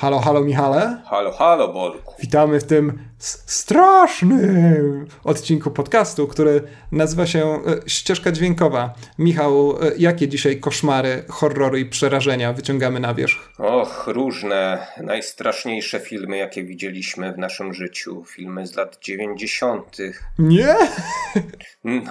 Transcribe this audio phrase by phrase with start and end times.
[0.00, 1.02] Halo, halo Michale.
[1.06, 2.14] Halo, halo Bolku.
[2.20, 8.94] Witamy w tym strasznym odcinku podcastu, który nazywa się e, Ścieżka Dźwiękowa.
[9.18, 13.50] Michał, e, jakie dzisiaj koszmary, horrory i przerażenia wyciągamy na wierzch?
[13.58, 18.24] Och, różne, najstraszniejsze filmy, jakie widzieliśmy w naszym życiu.
[18.24, 19.96] Filmy z lat 90.,
[20.38, 20.76] Nie?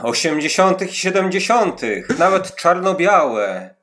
[0.03, 0.81] 80.
[0.81, 1.81] i 70.,
[2.19, 3.78] nawet czarno-białe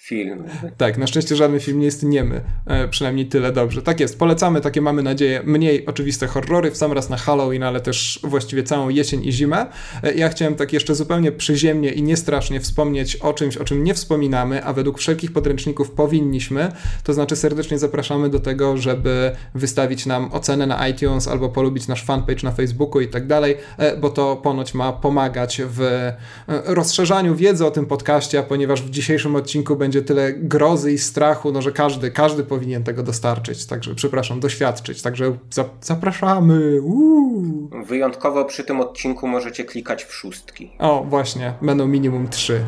[0.00, 0.44] film.
[0.76, 3.82] Tak, na szczęście żaden film nie jest niemy, e, przynajmniej tyle dobrze.
[3.82, 7.80] Tak jest, polecamy takie, mamy nadzieję, mniej oczywiste horrory, w sam raz na Halloween, ale
[7.80, 9.66] też właściwie całą jesień i zimę.
[10.02, 13.94] E, ja chciałem tak jeszcze zupełnie przyziemnie i niestrasznie wspomnieć o czymś, o czym nie
[13.94, 16.72] wspominamy, a według wszelkich podręczników powinniśmy,
[17.04, 22.04] to znaczy serdecznie zapraszamy do tego, żeby wystawić nam ocenę na iTunes albo polubić nasz
[22.04, 27.36] fanpage na Facebooku i tak dalej, e, bo to ponoć ma pomagać w e, rozszerzaniu
[27.36, 31.62] wiedzy o tym podcaście, ponieważ w dzisiejszym odcinku będzie będzie tyle grozy i strachu, no,
[31.62, 36.80] że każdy, każdy powinien tego dostarczyć, także, przepraszam, doświadczyć, także za, zapraszamy.
[36.82, 37.70] Uuu.
[37.86, 40.70] Wyjątkowo przy tym odcinku możecie klikać w szóstki.
[40.78, 42.64] O, właśnie, będą minimum trzy.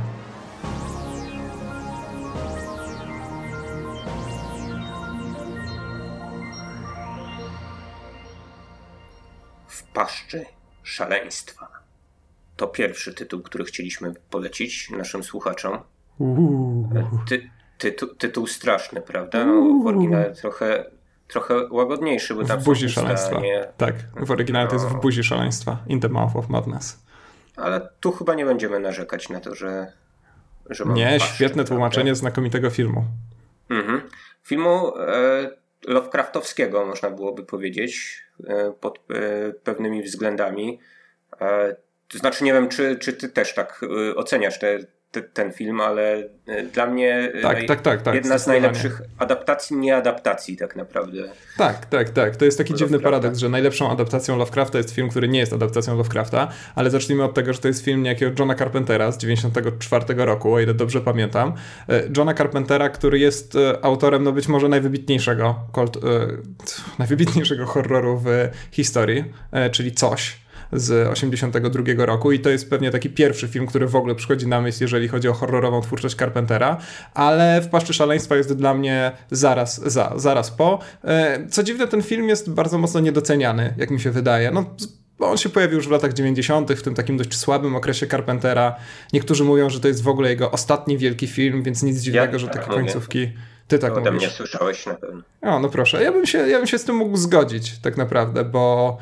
[9.69, 10.45] W paszczy
[10.83, 11.69] szaleństwa.
[12.57, 15.92] To pierwszy tytuł, który chcieliśmy polecić naszym słuchaczom.
[17.29, 19.45] Ty, tytuł, tytuł straszny, prawda?
[19.45, 20.85] No, w oryginale trochę,
[21.29, 23.43] trochę łagodniejszy, bo tam w buzi szaleństwa.
[23.77, 25.01] Tak, w oryginale to jest w no.
[25.01, 25.79] buzi szaleństwa.
[25.87, 27.03] In the mouth of madness.
[27.57, 29.93] Ale tu chyba nie będziemy narzekać na to, że.
[30.71, 32.19] że nie, paszczy, świetne tłumaczenie prawda?
[32.19, 33.05] znakomitego filmu.
[33.71, 34.03] Mhm.
[34.43, 35.51] Filmu e,
[35.87, 40.81] Lovecraftowskiego, można byłoby powiedzieć, e, pod e, pewnymi względami.
[41.41, 41.77] E,
[42.09, 44.79] to znaczy, nie wiem, czy, czy ty też tak e, oceniasz te
[45.13, 49.03] te, ten film, ale e, dla mnie tak, naj, tak, tak, tak, jedna z najlepszych
[49.19, 51.23] adaptacji, nie adaptacji tak naprawdę.
[51.59, 52.37] Tak, tak, tak.
[52.37, 55.97] To jest taki dziwny paradoks, że najlepszą adaptacją Lovecrafta jest film, który nie jest adaptacją
[55.97, 60.55] Lovecrafta, ale zacznijmy od tego, że to jest film niejakiego Johna Carpentera z 94 roku,
[60.55, 61.53] o ile dobrze pamiętam.
[61.89, 65.55] E, Johna Carpentera, który jest e, autorem, no być może najwybitniejszego,
[66.99, 69.25] najwybitniejszego horroru w historii,
[69.73, 70.42] czyli Coś
[70.73, 74.61] z 82 roku i to jest pewnie taki pierwszy film, który w ogóle przychodzi na
[74.61, 76.77] myśl, jeżeli chodzi o horrorową twórczość Carpentera,
[77.15, 80.79] ale w Paszczy Szaleństwa jest dla mnie zaraz za, zaraz po.
[81.05, 84.51] E, co dziwne, ten film jest bardzo mocno niedoceniany, jak mi się wydaje.
[84.51, 84.77] No,
[85.19, 88.77] bo on się pojawił już w latach 90., w tym takim dość słabym okresie Carpentera.
[89.13, 92.39] Niektórzy mówią, że to jest w ogóle jego ostatni wielki film, więc nic dziwnego, ja,
[92.39, 93.33] że takie końcówki.
[93.69, 94.29] Ty tak Ode mówisz.
[94.29, 95.23] mnie słyszałeś na pewno.
[95.43, 96.03] O, no proszę.
[96.03, 98.99] Ja bym, się, ja bym się z tym mógł zgodzić, tak naprawdę, bo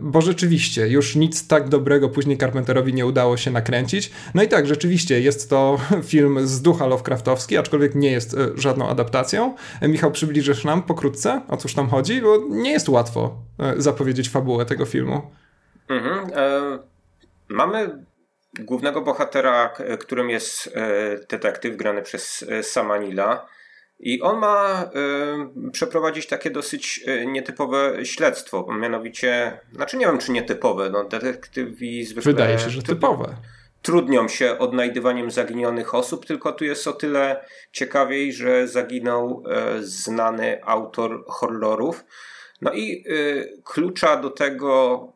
[0.00, 4.10] bo rzeczywiście już nic tak dobrego później Carpenterowi nie udało się nakręcić.
[4.34, 8.88] No i tak, rzeczywiście jest to film z ducha Lovecraftowski, aczkolwiek nie jest e, żadną
[8.88, 9.54] adaptacją.
[9.80, 13.36] E, Michał, przybliżysz nam pokrótce, o cóż tam chodzi, bo nie jest łatwo
[13.76, 15.30] zapowiedzieć fabułę tego filmu.
[15.88, 16.78] Mhm, e,
[17.48, 18.04] mamy
[18.60, 20.74] głównego bohatera, którym jest
[21.30, 23.46] detektyw grany przez Samanila.
[24.02, 24.90] I on ma
[25.66, 32.04] y, przeprowadzić takie dosyć y, nietypowe śledztwo, mianowicie, znaczy nie wiem czy nietypowe, no detektywi
[32.04, 32.32] zwykle...
[32.32, 33.36] Wydaje się, że typowe.
[33.82, 39.42] Trudnią się odnajdywaniem zaginionych osób, tylko tu jest o tyle ciekawiej, że zaginął
[39.78, 42.04] y, znany autor horrorów.
[42.60, 45.12] No i y, klucza do tego,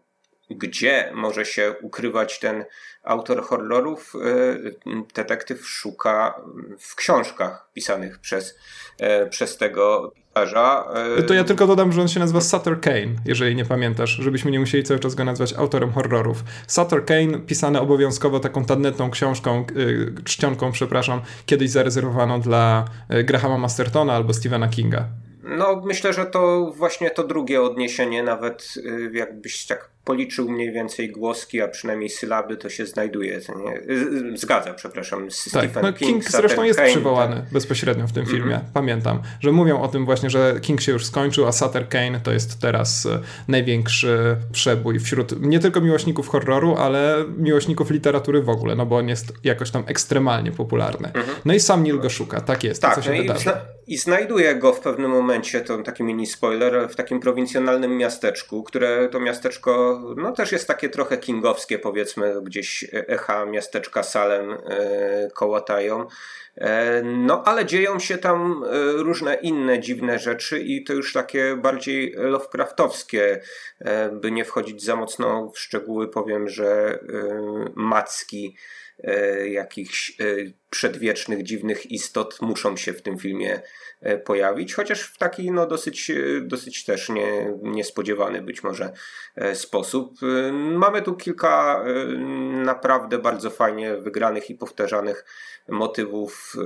[0.54, 2.64] gdzie może się ukrywać ten
[3.02, 4.74] autor horrorów, y,
[5.14, 6.40] detektyw szuka
[6.78, 8.58] w książkach pisanych przez,
[8.98, 10.84] e, przez tego pisarza.
[11.18, 14.50] E, to ja tylko dodam, że on się nazywa Sutter Kane, jeżeli nie pamiętasz, żebyśmy
[14.50, 16.44] nie musieli cały czas go nazwać autorem horrorów.
[16.66, 23.58] Sutter Kane, pisane obowiązkowo taką tandetną książką, y, czcionką, przepraszam, kiedyś zarezerwowaną dla e, Grahama
[23.58, 25.08] Mastertona albo Stephena Kinga.
[25.42, 28.74] No, myślę, że to właśnie to drugie odniesienie, nawet
[29.12, 33.40] jakbyś tak policzył mniej więcej głoski, a przynajmniej sylaby, to się znajduje.
[33.64, 33.82] Nie?
[34.36, 35.22] Zgadza, przepraszam.
[35.22, 37.52] Tak, Stephen no King, King zresztą jest Kane, przywołany tak.
[37.52, 38.54] bezpośrednio w tym filmie.
[38.54, 38.72] Mm -hmm.
[38.74, 42.32] Pamiętam, że mówią o tym właśnie, że King się już skończył, a Sutter Kane to
[42.32, 48.74] jest teraz e, największy przebój wśród nie tylko miłośników horroru, ale miłośników literatury w ogóle,
[48.74, 51.10] no bo on jest jakoś tam ekstremalnie popularny.
[51.14, 51.34] Mm -hmm.
[51.44, 52.82] No i sam Neil go szuka, tak jest.
[52.82, 53.52] Tak, co się no zna
[53.86, 59.08] i znajduje go w pewnym momencie, to taki mini spoiler, w takim prowincjonalnym miasteczku, które
[59.08, 64.58] to miasteczko no też jest takie trochę kingowskie, powiedzmy, gdzieś echa miasteczka Salem e,
[65.34, 66.06] kołatają.
[66.56, 71.56] E, no, ale dzieją się tam e, różne inne dziwne rzeczy i to już takie
[71.56, 73.40] bardziej Lovecraftowskie.
[74.12, 76.98] By nie wchodzić za mocno w szczegóły, powiem, że
[77.74, 78.56] Macki
[79.50, 80.16] jakichś
[80.74, 83.60] przedwiecznych, dziwnych istot muszą się w tym filmie
[84.24, 86.12] pojawić, chociaż w taki no, dosyć,
[86.42, 88.92] dosyć też nie, niespodziewany być może
[89.54, 90.18] sposób.
[90.52, 91.84] Mamy tu kilka
[92.64, 95.24] naprawdę bardzo fajnie wygranych i powtarzanych
[95.68, 96.56] motywów,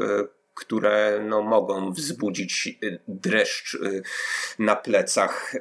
[0.54, 2.78] które no, mogą wzbudzić
[3.08, 3.78] dreszcz
[4.58, 5.52] na plecach.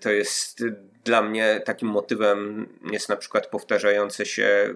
[0.00, 0.64] To jest
[1.04, 4.74] dla mnie takim motywem jest na przykład powtarzające się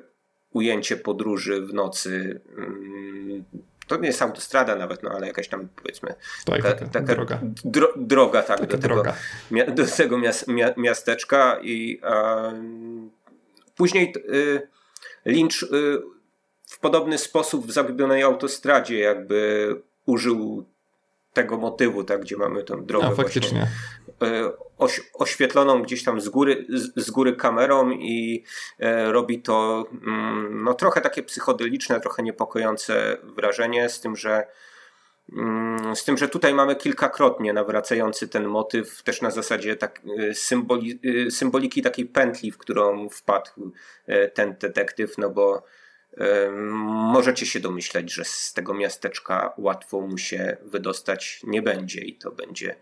[0.54, 2.40] ujęcie podróży w nocy.
[2.58, 3.44] Mm,
[3.86, 6.14] to nie jest autostrada nawet, no ale jakaś tam powiedzmy
[6.44, 7.40] tak, ta, taka, taka droga.
[7.64, 9.14] Dro, droga tak, taka do, droga.
[9.50, 10.18] Tego, do tego
[10.76, 12.00] miasteczka i
[13.76, 14.68] później y,
[15.24, 16.02] Lynch y,
[16.66, 19.68] w podobny sposób w Zagubionej Autostradzie jakby
[20.06, 20.64] użył
[21.34, 23.66] tego motywu, tak, gdzie mamy tą drogę no, faktycznie.
[24.18, 28.44] Właśnie, oś, oświetloną gdzieś tam z góry, z, z góry kamerą i
[28.78, 34.46] e, robi to mm, no, trochę takie psychodeliczne, trochę niepokojące wrażenie, z tym, że
[35.32, 40.34] mm, z tym, że tutaj mamy kilkakrotnie nawracający ten motyw, też na zasadzie tak, e,
[40.34, 43.72] symboli, e, symboliki takiej pętli, w którą wpadł
[44.34, 45.62] ten detektyw, no bo
[47.12, 52.30] Możecie się domyślać, że z tego miasteczka łatwo mu się wydostać nie będzie i to
[52.30, 52.76] będzie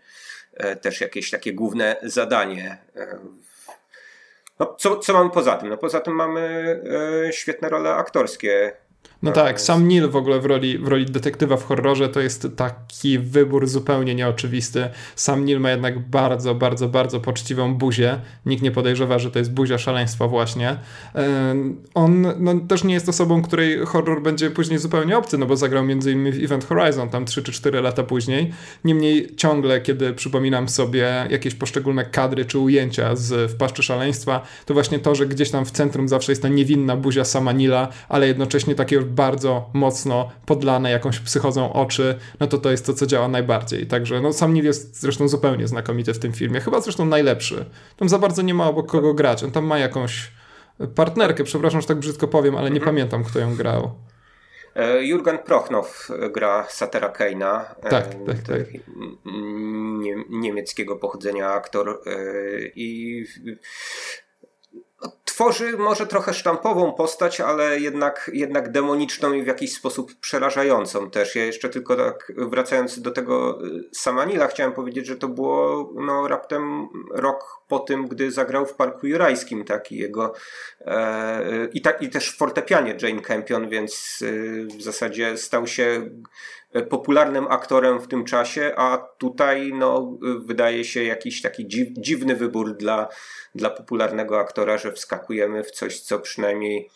[0.53, 2.77] e, też jakieś takie główne zadanie.
[4.59, 5.69] No, co, co mamy poza tym?
[5.69, 6.75] No, poza tym mamy
[7.27, 8.77] e, świetne role aktorskie
[9.23, 12.47] no tak, sam Neil w ogóle w roli, w roli detektywa w horrorze to jest
[12.55, 14.89] taki wybór zupełnie nieoczywisty.
[15.15, 18.19] Sam Neil ma jednak bardzo, bardzo, bardzo poczciwą buzię.
[18.45, 20.77] Nikt nie podejrzewa, że to jest buzia szaleństwa właśnie.
[21.93, 25.85] On no, też nie jest osobą, której horror będzie później zupełnie obcy, no bo zagrał
[25.85, 28.53] między innymi w Event Horizon tam 3 czy 4 lata później.
[28.83, 34.73] Niemniej ciągle, kiedy przypominam sobie jakieś poszczególne kadry czy ujęcia z W paszczy szaleństwa, to
[34.73, 38.27] właśnie to, że gdzieś tam w centrum zawsze jest ta niewinna buzia sama Nila, ale
[38.27, 43.27] jednocześnie takie bardzo mocno podlane jakąś psychozą oczy, no to to jest to, co działa
[43.27, 43.87] najbardziej.
[43.87, 46.59] Także no, sam Neil jest zresztą zupełnie znakomity w tym filmie.
[46.59, 47.65] Chyba zresztą najlepszy.
[47.97, 49.43] Tam za bardzo nie ma obok kogo grać.
[49.43, 50.31] On tam ma jakąś
[50.95, 52.95] partnerkę, przepraszam, że tak brzydko powiem, ale nie mhm.
[52.95, 53.91] pamiętam, kto ją grał.
[54.75, 57.75] E, Jurgen Prochnow gra Satera Keina.
[57.83, 58.59] E, tak, tak, tak.
[60.29, 62.19] niemieckiego pochodzenia aktor e,
[62.75, 63.25] i
[65.33, 71.35] tworzy może trochę sztampową postać, ale jednak, jednak demoniczną i w jakiś sposób przerażającą też.
[71.35, 76.27] Ja jeszcze tylko tak wracając do tego y, Samanila chciałem powiedzieć, że to było no,
[76.27, 80.33] raptem rok po tym, gdy zagrał w Parku Jurajskim, tak, i jego
[80.81, 86.09] e, i, tak, i też w fortepianie Jane Campion, więc y, w zasadzie stał się
[86.81, 92.77] popularnym aktorem w tym czasie, a tutaj no, wydaje się jakiś taki dziw, dziwny wybór
[92.77, 93.07] dla,
[93.55, 96.89] dla popularnego aktora, że wskakujemy w coś, co przynajmniej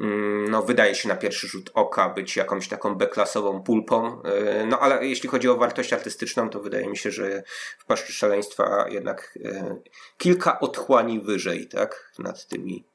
[0.00, 4.22] mm, no, wydaje się na pierwszy rzut oka być jakąś taką beklasową pulpą.
[4.22, 7.42] E, no ale jeśli chodzi o wartość artystyczną, to wydaje mi się, że
[7.78, 9.76] w Paszczy Szaleństwa jednak e,
[10.18, 12.91] kilka otchłani wyżej, tak, nad tymi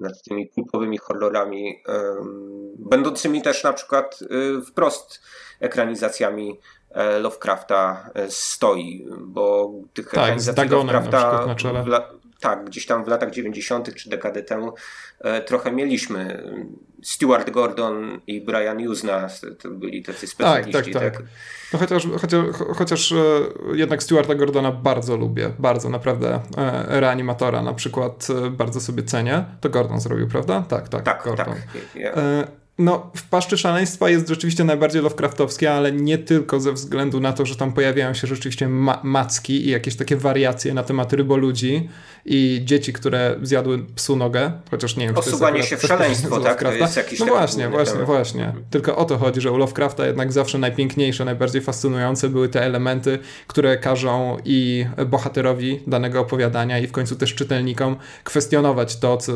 [0.00, 1.82] nad tymi pulpowymi horrorami,
[2.78, 5.20] będącymi też na przykład y, wprost
[5.60, 6.60] ekranizacjami
[6.90, 11.54] e, Lovecrafta e, stoi, bo tych tak, ekranizacji Lovecrafta
[12.40, 13.94] tak, gdzieś tam w latach 90.
[13.94, 14.72] czy dekadę temu
[15.20, 16.44] e, trochę mieliśmy.
[17.02, 19.28] Stuart Gordon i Brian Usna
[19.62, 20.72] to byli tacy specjaliści.
[20.72, 21.16] Tak, tak, tak.
[21.16, 21.22] tak.
[21.72, 22.44] No chociaż, chociaż,
[22.76, 23.14] chociaż
[23.72, 26.40] jednak Stuarta Gordona bardzo lubię, bardzo naprawdę
[26.88, 29.44] reanimatora na przykład bardzo sobie cenię.
[29.60, 30.64] To Gordon zrobił, prawda?
[30.68, 31.46] Tak, tak, tak Gordon.
[31.46, 31.56] Tak.
[31.94, 32.12] Ja,
[32.80, 37.46] no, w Paszczy Szaleństwa jest rzeczywiście najbardziej Lovecraftowskie, ale nie tylko ze względu na to,
[37.46, 41.88] że tam pojawiają się rzeczywiście ma macki i jakieś takie wariacje na temat ryboludzi
[42.24, 45.82] i dzieci, które zjadły psu nogę, chociaż nie wiem, czy Osuwanie to jest się w
[45.82, 46.62] szaleństwo, tak?
[46.62, 48.06] To jest jakiś no właśnie, właśnie, temat.
[48.06, 48.52] właśnie.
[48.70, 53.18] Tylko o to chodzi, że u Lovecrafta jednak zawsze najpiękniejsze, najbardziej fascynujące były te elementy,
[53.46, 59.32] które każą i bohaterowi danego opowiadania i w końcu też czytelnikom kwestionować to, co,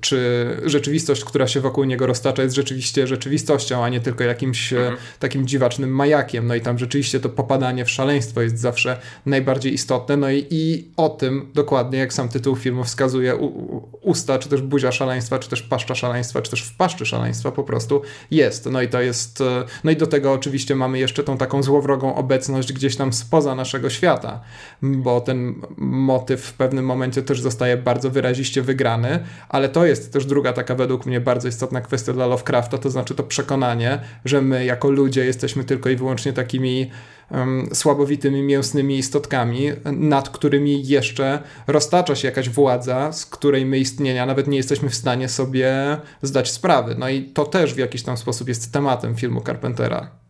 [0.00, 4.78] czy rzeczywistość, która się wokół niego roztacza jest rzeczywiście rzeczywistością, a nie tylko jakimś e,
[4.78, 4.96] mhm.
[5.18, 6.46] takim dziwacznym majakiem.
[6.46, 10.16] No i tam rzeczywiście to popadanie w szaleństwo jest zawsze najbardziej istotne.
[10.16, 14.62] No i, i o tym dokładnie, jak sam tytuł filmu wskazuje, u, usta, czy też
[14.62, 18.66] buzia szaleństwa, czy też paszcza szaleństwa, czy też w paszczy szaleństwa po prostu jest.
[18.66, 22.14] No i to jest, e, no i do tego oczywiście mamy jeszcze tą taką złowrogą
[22.14, 24.40] obecność gdzieś tam spoza naszego świata,
[24.82, 30.26] bo ten motyw w pewnym momencie też zostaje bardzo wyraziście wygrany, ale to jest też
[30.26, 34.64] druga taka według mnie bardzo istotna kwestia dla Lovecrafta, to znaczy to przekonanie, że my
[34.64, 36.90] jako ludzie jesteśmy tylko i wyłącznie takimi
[37.30, 44.26] um, słabowitymi, mięsnymi istotkami, nad którymi jeszcze roztacza się jakaś władza, z której my istnienia
[44.26, 46.96] nawet nie jesteśmy w stanie sobie zdać sprawy.
[46.98, 50.25] No i to też w jakiś tam sposób jest tematem filmu Carpentera.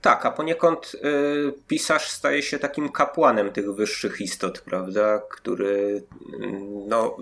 [0.00, 6.02] Tak, a poniekąd y, pisarz staje się takim kapłanem tych wyższych istot, prawda, który y,
[6.88, 7.16] no,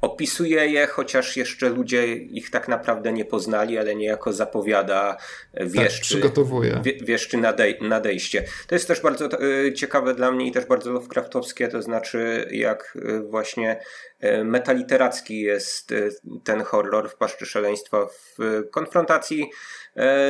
[0.00, 5.16] opisuje je, chociaż jeszcze ludzie ich tak naprawdę nie poznali, ale niejako zapowiada
[5.54, 6.82] wieszczy, tak, przygotowuje.
[7.02, 8.44] wieszczy nadej, nadejście.
[8.66, 12.96] To jest też bardzo y, ciekawe dla mnie i też bardzo Lovecraftowskie, to znaczy jak
[12.96, 13.80] y, właśnie
[14.44, 15.94] metaliteracki jest
[16.44, 18.38] ten horror w paszczy szaleństwa w
[18.70, 19.50] konfrontacji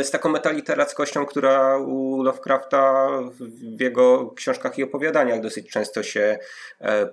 [0.02, 3.08] z taką metaliterackością, która u Lovecrafta
[3.76, 6.38] w jego książkach i opowiadaniach dosyć często się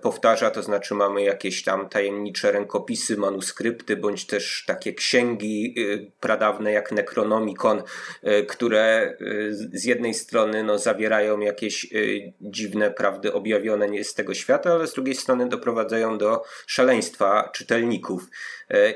[0.02, 5.76] powtarza, to znaczy mamy jakieś tam tajemnicze rękopisy, manuskrypty, bądź też takie księgi
[6.20, 7.84] pradawne jak Necronomicon,
[8.24, 9.16] E, które e,
[9.52, 11.98] z jednej strony no, zawierają jakieś e,
[12.42, 18.24] dziwne prawdy objawione nie z tego świata, ale z drugiej strony doprowadzają do szaleństwa czytelników.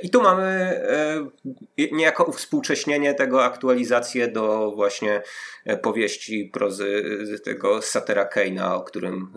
[0.02, 0.82] I tu mamy
[1.92, 5.22] niejako uwspółcześnienie tego, aktualizację do właśnie
[5.82, 7.04] powieści prozy
[7.44, 9.34] tego Satera Keina, o którym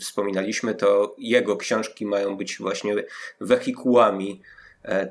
[0.00, 0.74] wspominaliśmy.
[0.74, 2.94] To jego książki mają być właśnie
[3.40, 4.42] wehikułami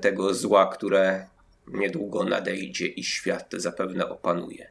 [0.02, 1.26] tego zła, które
[1.68, 4.70] niedługo nadejdzie i świat zapewne opanuje.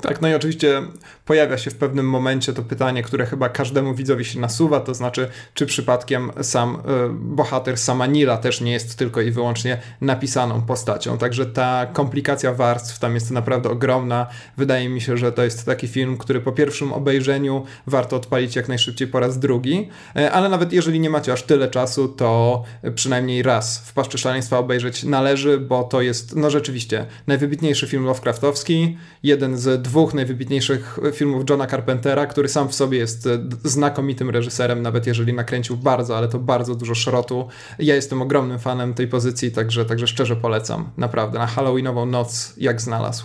[0.00, 0.82] Tak, no i oczywiście
[1.24, 5.28] pojawia się w pewnym momencie to pytanie, które chyba każdemu widzowi się nasuwa, to znaczy,
[5.54, 6.80] czy przypadkiem sam y,
[7.12, 11.18] bohater Samanila też nie jest tylko i wyłącznie napisaną postacią.
[11.18, 14.26] Także ta komplikacja warstw tam jest naprawdę ogromna.
[14.56, 18.68] Wydaje mi się, że to jest taki film, który po pierwszym obejrzeniu warto odpalić jak
[18.68, 22.62] najszybciej po raz drugi, y, ale nawet jeżeli nie macie aż tyle czasu, to
[22.94, 28.98] przynajmniej raz w Paszczy Szaleństwa obejrzeć należy, bo to jest, no rzeczywiście, najwybitniejszy film Lovecraftowski,
[29.22, 34.82] jeden z dwóch najwybitniejszych filmów Johna Carpentera, który sam w sobie jest e, znakomitym reżyserem,
[34.82, 37.48] nawet jeżeli nakręcił bardzo, ale to bardzo dużo szrotu.
[37.78, 40.90] Ja jestem ogromnym fanem tej pozycji, także, także szczerze polecam.
[40.96, 43.24] Naprawdę, na Halloweenową noc jak znalazł.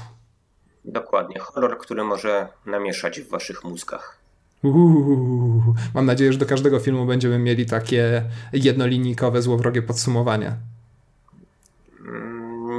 [0.85, 1.39] Dokładnie.
[1.39, 4.17] Horror, który może namieszać w waszych mózgach.
[4.63, 10.55] Uuu, mam nadzieję, że do każdego filmu będziemy mieli takie jednolinijkowe, złowrogie podsumowanie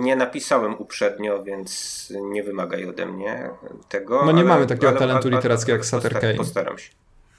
[0.00, 3.50] nie napisałem uprzednio, więc nie wymagaj ode mnie
[3.88, 4.24] tego.
[4.24, 6.34] No nie ale, mamy takiego ale, talentu literackiego jak Sutter Kane.
[6.34, 6.90] Postaram się.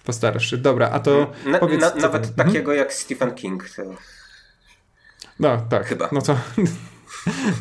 [0.07, 0.57] Postarasz się.
[0.57, 1.81] Dobra, a to na, powiedz...
[1.81, 2.35] Na, nawet hmm?
[2.35, 3.69] takiego jak Stephen King.
[3.69, 3.83] To...
[5.39, 5.85] No tak.
[5.85, 6.09] Chyba.
[6.11, 6.37] No to...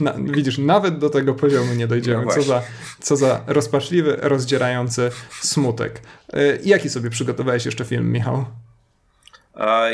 [0.01, 2.25] Na, widzisz, nawet do tego poziomu nie dojdziemy.
[2.25, 2.63] No co, za,
[3.01, 5.11] co za rozpaczliwy, rozdzierający
[5.41, 6.01] smutek.
[6.35, 8.45] Y, jaki sobie przygotowałeś jeszcze film, Michał?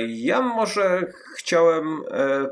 [0.09, 2.49] Ja może chciałem e,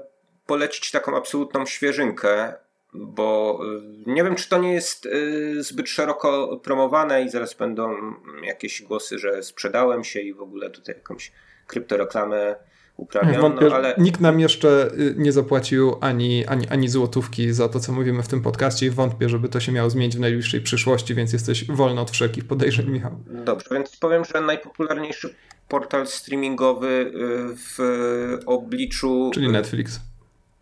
[0.51, 2.55] polecić taką absolutną świeżynkę,
[2.95, 3.61] bo
[4.07, 7.97] y, nie wiem, czy to nie jest y, zbyt szeroko promowane i zaraz będą
[8.43, 11.33] jakieś głosy, że sprzedałem się i w ogóle tutaj jakąś
[11.67, 12.57] kryptoreklamę
[12.97, 13.41] uprawiam.
[13.41, 13.95] Wątpię, no, ale...
[13.99, 18.29] Nikt nam jeszcze y, nie zapłacił ani, ani, ani złotówki za to, co mówimy w
[18.29, 22.01] tym podcaście i wątpię, żeby to się miało zmienić w najbliższej przyszłości, więc jesteś wolny
[22.01, 23.25] od wszelkich podejrzeń, Michał.
[23.27, 25.35] Dobrze, więc powiem, że najpopularniejszy
[25.69, 27.13] portal streamingowy
[27.57, 27.79] w
[28.47, 29.31] obliczu...
[29.35, 30.10] Czyli Netflix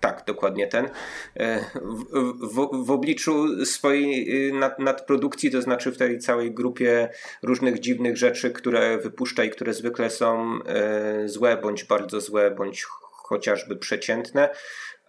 [0.01, 0.89] tak, dokładnie ten.
[1.37, 7.09] E, w, w, w obliczu swojej y, nad, nadprodukcji, to znaczy w tej całej grupie
[7.43, 12.85] różnych dziwnych rzeczy, które wypuszcza i które zwykle są e, złe, bądź bardzo złe, bądź
[13.13, 14.49] chociażby przeciętne.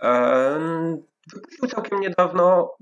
[0.02, 2.76] E, wypuścił całkiem niedawno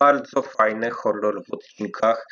[0.00, 2.26] bardzo fajny horror w odcinkach.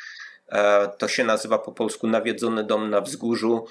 [0.97, 3.65] To się nazywa po polsku Nawiedzony dom na wzgórzu.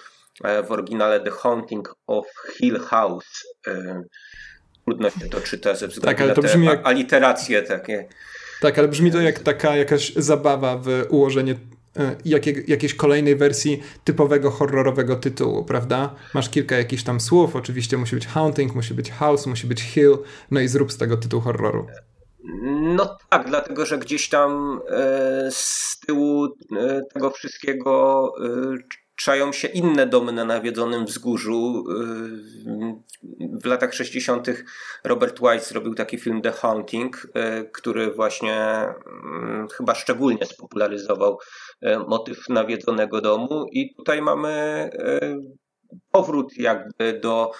[0.64, 2.26] W oryginale The Haunting of
[2.56, 3.44] Hill House
[4.86, 6.86] trudno się to czyta ze względu tak, ale to brzmi jak...
[6.86, 8.08] aliteracje takie.
[8.60, 11.54] Tak, ale brzmi to jak taka jakaś zabawa w ułożenie
[11.96, 16.14] e, jakiej, jakiejś kolejnej wersji typowego horrorowego tytułu, prawda?
[16.34, 20.18] Masz kilka jakichś tam słów, oczywiście musi być haunting, musi być house, musi być hill,
[20.50, 21.86] no i zrób z tego tytuł horroru.
[22.96, 28.32] No tak, dlatego że gdzieś tam e, z tyłu e, tego wszystkiego
[29.16, 31.84] czają się inne domy na nawiedzonym wzgórzu.
[33.62, 34.48] W latach 60.
[35.04, 37.26] Robert Wise zrobił taki film The Haunting,
[37.72, 38.54] który właśnie
[39.24, 41.38] mm, chyba szczególnie spopularyzował
[41.82, 44.50] e, motyw nawiedzonego domu i tutaj mamy
[44.92, 45.38] e,
[46.10, 47.52] powrót jakby do,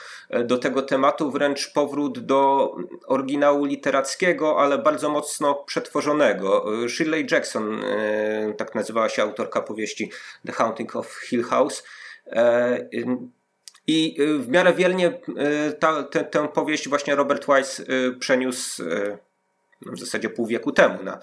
[0.44, 2.70] do tego tematu, wręcz powrót do
[3.06, 6.64] oryginału literackiego, ale bardzo mocno przetworzonego.
[6.88, 10.10] Shirley Jackson, e, tak nazywała się autorka powieści
[10.46, 11.84] The Haunting of Hill House.
[12.26, 12.88] E,
[13.86, 17.84] I w miarę wielnie e, ta, tę, tę powieść właśnie Robert Wise
[18.20, 18.82] przeniósł
[19.82, 21.18] w zasadzie pół wieku temu na,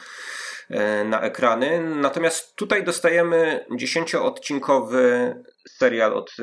[1.05, 1.95] na ekrany.
[1.95, 5.35] Natomiast tutaj dostajemy dziesięcioodcinkowy
[5.69, 6.35] serial od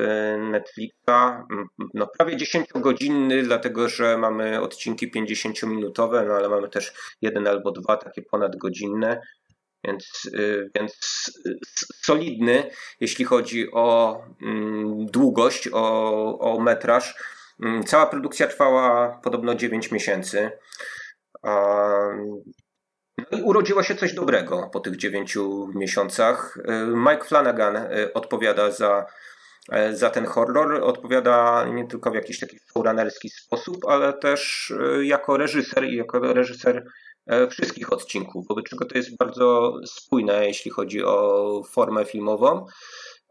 [0.51, 1.45] Netflixa,
[1.93, 7.97] no prawie 10-godzinny, dlatego że mamy odcinki 50-minutowe, no ale mamy też jeden albo dwa
[7.97, 9.21] takie ponadgodzinne.
[9.83, 10.29] Więc,
[10.75, 10.93] więc
[12.03, 17.15] solidny, jeśli chodzi o mm, długość, o, o metraż.
[17.63, 20.51] Mm, cała produkcja trwała podobno 9 miesięcy.
[23.43, 25.37] Urodziło się coś dobrego po tych 9
[25.75, 26.57] miesiącach.
[26.95, 29.05] Mike Flanagan y, odpowiada za,
[29.73, 30.83] y, za ten horror.
[30.83, 36.85] Odpowiada nie tylko w jakiś taki showrunnerski sposób, ale też jako reżyser i jako reżyser
[37.49, 42.65] wszystkich odcinków, wobec czego to jest bardzo spójne, jeśli chodzi o formę filmową.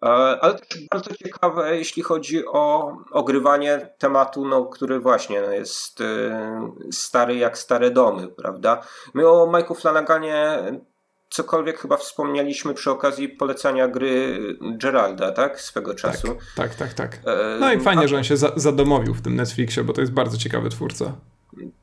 [0.02, 0.08] E,
[0.40, 6.72] ale też bardzo ciekawe, jeśli chodzi o ogrywanie tematu, no, który właśnie no, jest e,
[6.92, 8.82] stary jak stare domy, prawda?
[9.14, 10.62] My o Mike'u Flanaganie
[11.30, 15.60] cokolwiek chyba wspomnieliśmy przy okazji polecania gry Geralda, tak?
[15.60, 16.28] Swego czasu.
[16.56, 17.16] Tak, tak, tak.
[17.16, 17.20] tak.
[17.60, 20.68] No i fajnie, że on się zadomowił w tym Netflixie, bo to jest bardzo ciekawy
[20.68, 21.12] twórca.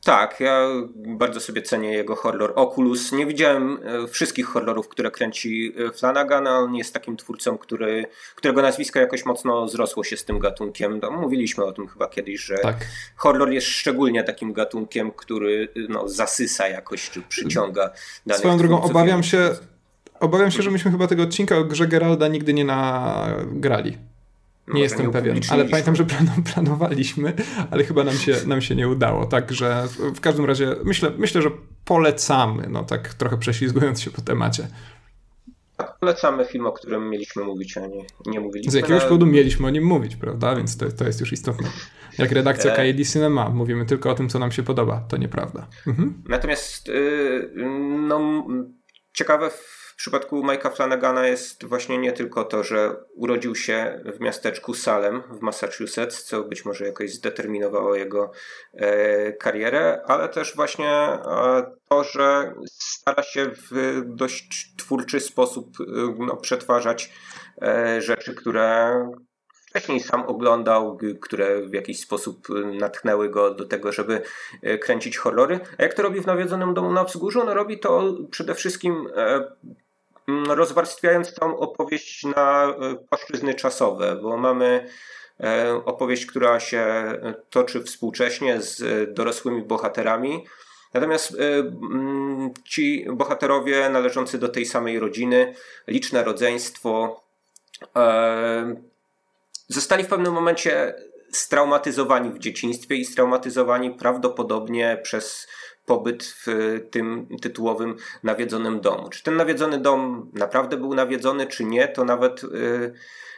[0.04, 3.12] Tak, ja bardzo sobie cenię jego horror Oculus.
[3.12, 8.06] Nie widziałem e, wszystkich horrorów, które kręci e, Flanagan, on jest takim twórcą, który,
[8.36, 11.00] którego nazwisko jakoś mocno zrosło się z tym gatunkiem.
[11.02, 12.78] No, mówiliśmy o tym chyba kiedyś, że tak.
[13.16, 17.92] horror jest szczególnie takim gatunkiem, który no, zasysa jakoś, czy przyciąga
[18.26, 19.50] danych Swoją drogą obawiam się,
[20.20, 23.98] obawiam się, że myśmy chyba tego odcinka o grze Geralda nigdy nie nagrali.
[24.68, 26.06] Nie jestem nie pewien, ale pamiętam, że
[26.54, 27.34] planowaliśmy,
[27.72, 29.26] ale chyba nam się, nam się nie udało.
[29.26, 31.50] Także w każdym razie myślę, myślę, że
[31.86, 34.68] polecamy, no tak trochę prześlizgując się po temacie.
[35.78, 38.72] Tak, polecamy film, o którym mieliśmy mówić, a nie, nie mówiliśmy.
[38.72, 40.56] Z jakiegoś powodu mieliśmy o nim mówić, prawda?
[40.56, 41.70] Więc to, to jest już istotne.
[42.18, 42.94] Jak redakcja e...
[42.94, 45.06] KD Cinema, mówimy tylko o tym, co nam się podoba.
[45.10, 45.68] To nieprawda.
[45.88, 46.24] Mhm.
[46.30, 47.52] Natomiast yy,
[48.08, 48.48] no,
[49.14, 54.74] ciekawe w przypadku Mike'a Flanagana jest właśnie nie tylko to, że urodził się w miasteczku
[54.74, 58.32] Salem w Massachusetts, co być może jakoś zdeterminowało jego
[58.74, 65.84] e, karierę, ale też właśnie e, to, że stara się w dość twórczy sposób e,
[66.20, 67.14] no, przetwarzać
[67.62, 68.94] e, rzeczy, które
[69.70, 72.48] wcześniej sam oglądał, które w jakiś sposób
[72.80, 74.22] natchnęły go do tego, żeby
[74.62, 75.60] e, kręcić horrory.
[75.78, 77.44] A jak to robi w Nawiedzonym Domu na Wzgórzu?
[77.46, 79.52] No robi to przede wszystkim e,
[80.48, 84.90] rozwarstwiając tą opowieść na e, płaszczyzny czasowe, bo mamy
[85.40, 87.14] e, opowieść, która się
[87.50, 90.46] toczy współcześnie z dorosłymi bohaterami.
[90.94, 95.54] Natomiast e, mm, ci bohaterowie należący do tej samej rodziny,
[95.88, 97.24] liczne rodzeństwo,
[99.68, 100.96] zostali w pewnym momencie
[101.32, 105.48] straumatyzowani w dzieciństwie i straumatyzowani prawdopodobnie przez
[105.88, 106.48] pobyt w
[106.92, 109.10] tym tytułowym nawiedzonym domu.
[109.10, 112.48] Czy ten nawiedzony dom naprawdę był nawiedzony, czy nie, to nawet y,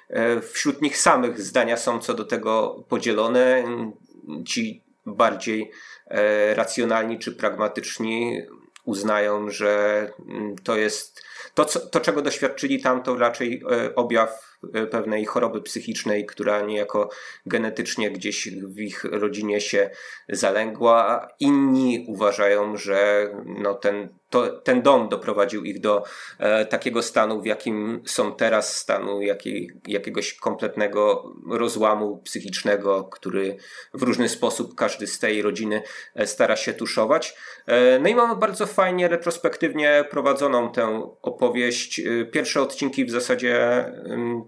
[0.10, 3.64] y, wśród nich samych zdania są co do tego podzielone.
[4.46, 5.72] Ci bardziej
[6.08, 8.42] e, racjonalni czy pragmatyczni
[8.86, 14.49] uznają, że mm, to jest to, to czego doświadczyli tam, to raczej e, objaw
[14.92, 17.10] pewnej choroby psychicznej, która niejako
[17.46, 19.90] genetycznie gdzieś w ich rodzinie się
[20.30, 21.28] zalęgła.
[21.40, 26.04] Inni uważają, że no ten to, ten dom doprowadził ich do
[26.40, 33.58] e, takiego stanu, w jakim są teraz, stanu jakiej, jakiegoś kompletnego rozłamu psychicznego, który
[33.94, 35.82] w różny sposób każdy z tej rodziny
[36.16, 37.36] e, stara się tuszować.
[37.66, 42.00] E, no i mamy bardzo fajnie, retrospektywnie prowadzoną tę opowieść.
[42.00, 43.86] E, pierwsze odcinki w zasadzie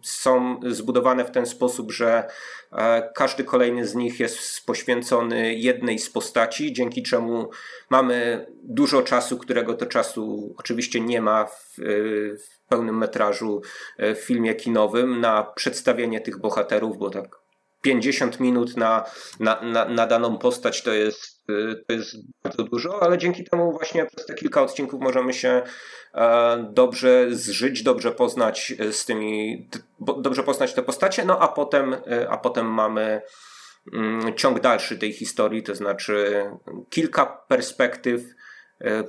[0.03, 2.27] są zbudowane w ten sposób, że
[3.15, 7.49] każdy kolejny z nich jest poświęcony jednej z postaci, dzięki czemu
[7.89, 11.75] mamy dużo czasu, którego to czasu oczywiście nie ma w,
[12.37, 13.61] w pełnym metrażu
[13.99, 17.41] w filmie kinowym na przedstawienie tych bohaterów, bo tak
[17.81, 19.05] 50 minut na,
[19.39, 21.45] na, na, na daną postać to jest,
[21.87, 25.61] to jest bardzo dużo, ale dzięki temu właśnie przez te kilka odcinków możemy się
[26.13, 32.29] e, dobrze zżyć, dobrze poznać z tymi, dobrze poznać te postacie, no a potem, e,
[32.29, 33.21] a potem mamy
[33.93, 36.45] mm, ciąg dalszy tej historii, to znaczy
[36.89, 38.40] kilka perspektyw e,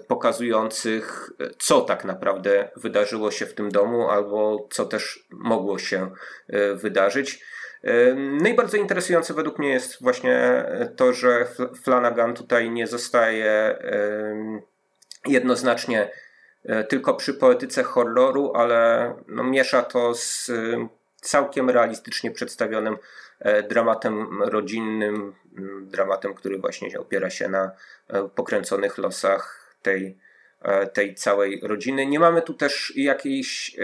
[0.08, 6.10] pokazujących, co tak naprawdę wydarzyło się w tym domu, albo co też mogło się
[6.74, 7.44] wydarzyć.
[8.16, 10.64] No i bardzo interesujące według mnie jest właśnie
[10.96, 11.46] to, że
[11.82, 13.78] Flanagan tutaj nie zostaje
[15.26, 16.10] jednoznacznie
[16.64, 20.50] e, tylko przy poetyce horroru, ale no miesza to z
[21.16, 22.96] całkiem realistycznie przedstawionym
[23.40, 25.34] e, dramatem rodzinnym,
[25.82, 27.70] dramatem, który właśnie opiera się na
[28.08, 30.18] e, pokręconych losach tej
[30.92, 32.06] tej całej rodziny.
[32.06, 33.76] Nie mamy tu też jakichś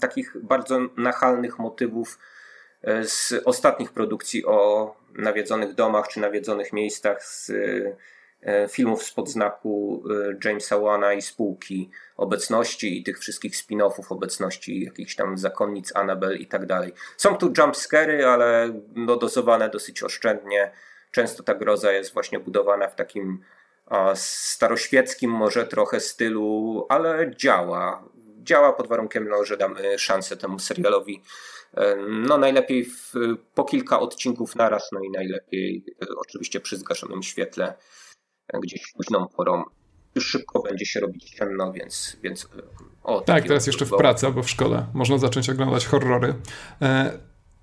[0.00, 2.18] takich bardzo nachalnych motywów
[3.02, 7.52] z ostatnich produkcji o nawiedzonych domach czy nawiedzonych miejscach z
[8.46, 14.84] E, filmów spod znaku e, Jamesa Wana i spółki obecności i tych wszystkich spin-offów obecności
[14.84, 16.92] jakichś tam zakonnic Annabel i tak dalej.
[17.16, 20.70] Są tu jumpscary, ale no dozowane dosyć oszczędnie.
[21.10, 23.42] Często ta groza jest właśnie budowana w takim
[24.14, 28.08] staroświeckim może trochę stylu, ale działa.
[28.42, 31.22] Działa pod warunkiem, no, że damy szansę temu serialowi.
[31.74, 33.12] E, no najlepiej w,
[33.54, 35.84] po kilka odcinków naraz, no i najlepiej
[36.16, 37.74] oczywiście przy zgaszonym świetle
[38.62, 39.64] gdzieś późną porą
[40.14, 42.48] już szybko będzie się robić ciemno, więc, więc
[43.02, 46.34] o, Tak, teraz jeszcze w pracy albo w szkole można zacząć oglądać horrory.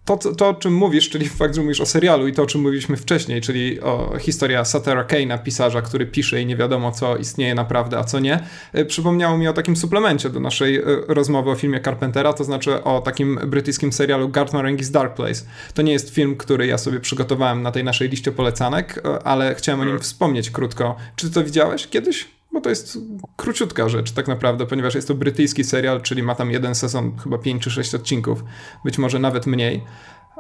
[0.05, 2.61] To, to, o czym mówisz, czyli fakt, że mówisz o serialu i to, o czym
[2.61, 7.55] mówiliśmy wcześniej, czyli o historia Satara Kane'a, pisarza, który pisze i nie wiadomo, co istnieje
[7.55, 8.39] naprawdę, a co nie,
[8.73, 12.83] e, przypomniało mi o takim suplemencie do naszej e, rozmowy o filmie Carpentera, to znaczy
[12.83, 15.45] o takim brytyjskim serialu Garth Marenghi's Dark Place.
[15.73, 19.55] To nie jest film, który ja sobie przygotowałem na tej naszej liście polecanek, e, ale
[19.55, 20.95] chciałem o nim wspomnieć krótko.
[21.15, 22.42] Czy ty to widziałeś kiedyś?
[22.53, 22.97] Bo to jest
[23.35, 27.37] króciutka rzecz tak naprawdę, ponieważ jest to brytyjski serial, czyli ma tam jeden sezon, chyba
[27.37, 28.43] 5 czy 6 odcinków,
[28.85, 29.83] być może nawet mniej.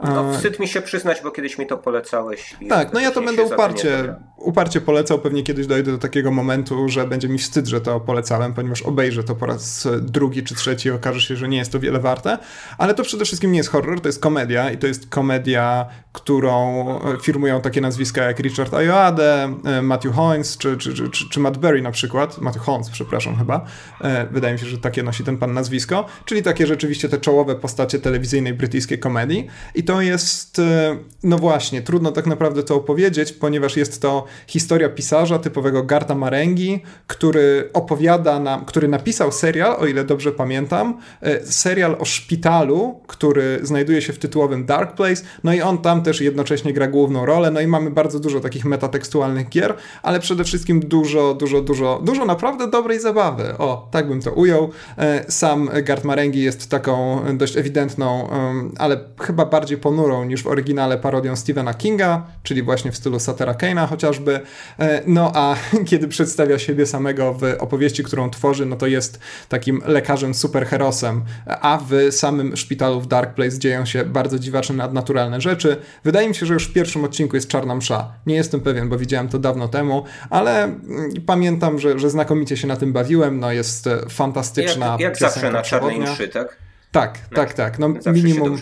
[0.03, 2.55] No, wstyd mi się przyznać, bo kiedyś mi to polecałeś.
[2.69, 5.19] Tak, no ja to będę uparcie, uparcie polecał.
[5.19, 9.23] Pewnie kiedyś dojdę do takiego momentu, że będzie mi wstyd, że to polecałem, ponieważ obejrzę
[9.23, 12.37] to po raz drugi czy trzeci i okaże się, że nie jest to wiele warte.
[12.77, 16.85] Ale to przede wszystkim nie jest horror, to jest komedia i to jest komedia, którą
[17.21, 21.81] firmują takie nazwiska jak Richard Ayoade, e, Matthew Hoynes czy, czy, czy, czy, Matt Berry
[21.81, 22.37] na przykład.
[22.37, 23.65] Matthew Holmes, przepraszam chyba.
[24.01, 26.05] E, wydaje mi się, że takie nosi ten pan nazwisko.
[26.25, 29.47] Czyli takie rzeczywiście te czołowe postacie telewizyjnej brytyjskiej komedii.
[29.75, 34.89] I to jest, e, no właśnie, trudno tak naprawdę to opowiedzieć, ponieważ jest to historia
[34.89, 41.45] pisarza typowego Garta Marenghi, który opowiada nam, który napisał serial, o ile dobrze pamiętam, e,
[41.45, 46.21] serial o szpitalu, który znajduje się w tytułowym Dark Place, no i on tam też
[46.21, 50.79] jednocześnie gra główną rolę, no i mamy bardzo dużo takich metatekstualnych gier, ale przede wszystkim
[50.79, 53.57] dużo, dużo, dużo, dużo naprawdę dobrej zabawy.
[53.57, 54.69] O, tak bym to ujął.
[54.97, 58.29] E, sam Gart Marenghi jest taką dość ewidentną,
[58.77, 63.53] ale chyba bardziej ponurą niż w oryginale parodią Stephena Kinga, czyli właśnie w stylu Satera
[63.53, 64.39] Kane'a chociażby.
[64.79, 65.55] E, no a
[65.89, 71.79] kiedy przedstawia siebie samego w opowieści, którą tworzy, no to jest takim lekarzem superherosem, a
[71.89, 75.77] w samym szpitalu w Dark Place dzieją się bardzo dziwaczne, nadnaturalne rzeczy.
[76.03, 78.11] Wydaje mi się, że już w pierwszym odcinku jest czarna msza.
[78.25, 82.67] Nie jestem pewien, bo widziałem to dawno temu, ale mm, pamiętam, że, że znakomicie się
[82.67, 83.39] na tym bawiłem.
[83.39, 86.62] No jest e, fantastyczna Jak, jak zawsze na czarnej mszy, tak?
[86.93, 87.79] Tak, no, tak, tak.
[87.79, 88.57] No, minimum,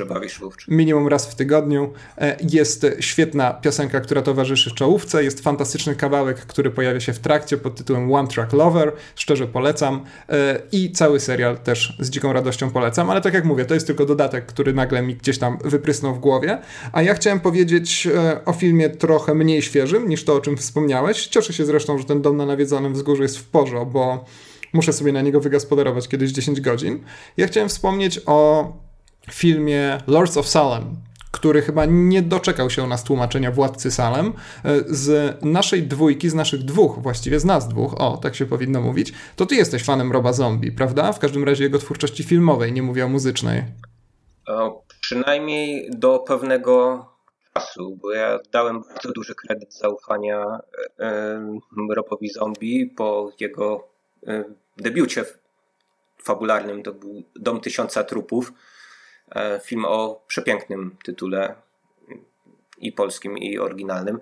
[0.68, 1.94] minimum raz w tygodniu.
[2.18, 5.24] E, jest świetna piosenka, która towarzyszy czołówce.
[5.24, 8.92] Jest fantastyczny kawałek, który pojawia się w trakcie pod tytułem One Track Lover.
[9.16, 10.06] Szczerze polecam.
[10.30, 13.10] E, I cały serial też z dziką radością polecam.
[13.10, 16.20] Ale tak jak mówię, to jest tylko dodatek, który nagle mi gdzieś tam wyprysnął w
[16.20, 16.58] głowie.
[16.92, 21.28] A ja chciałem powiedzieć e, o filmie trochę mniej świeżym niż to, o czym wspomniałeś.
[21.28, 24.26] Cieszę się zresztą, że ten dom na nawiedzonym wzgórzu jest w porze, bo
[24.74, 27.04] muszę sobie na niego wygospodarować kiedyś 10 godzin.
[27.38, 28.72] Ja chciałem wspomnieć o
[29.32, 30.96] filmie Lords of Salem,
[31.32, 34.28] który chyba nie doczekał się u nas tłumaczenia Władcy Salem.
[34.28, 38.82] E, z naszej dwójki, z naszych dwóch, właściwie z nas dwóch, o, tak się powinno
[38.82, 41.14] mówić, to ty jesteś fanem Roba Zombie, prawda?
[41.14, 43.64] W każdym razie jego twórczości filmowej, nie mówię o muzycznej.
[44.48, 47.06] O, przynajmniej do pewnego
[47.54, 50.60] czasu, bo ja dałem bardzo duży kredyt zaufania
[51.00, 51.60] e,
[51.96, 53.88] Robowi Zombie po jego
[54.28, 54.44] e,
[54.82, 55.26] debiucie
[56.24, 58.54] fabularnym to był Dom Tysiąca Trupów.
[59.36, 61.56] E, film o przepięknym tytule
[62.78, 64.20] i polskim, i oryginalnym,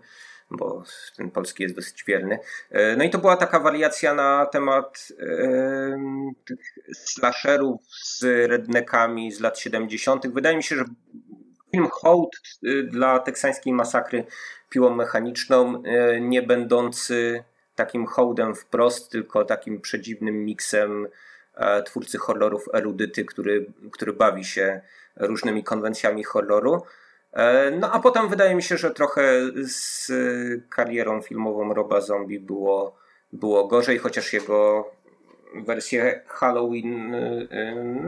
[0.51, 0.83] bo
[1.17, 2.39] ten polski jest dosyć wierny.
[2.71, 6.59] E, no i to była taka wariacja na temat e, tych
[6.93, 10.27] slasherów z redneckami z lat 70.
[10.33, 10.85] Wydaje mi się, że
[11.71, 12.41] film hołd
[12.83, 14.25] dla teksańskiej masakry
[14.69, 15.83] piłą mechaniczną,
[16.21, 17.43] nie będący
[17.79, 21.07] takim hołdem wprost, tylko takim przedziwnym miksem
[21.55, 24.81] e, twórcy horrorów erudyty, który, który bawi się
[25.15, 26.81] różnymi konwencjami horroru.
[27.33, 29.23] E, no a potem wydaje mi się, że trochę
[29.63, 30.11] z
[30.69, 32.97] karierą filmową Roba Zombie było,
[33.33, 34.91] było gorzej, chociaż jego
[35.55, 37.47] wersje Halloween e,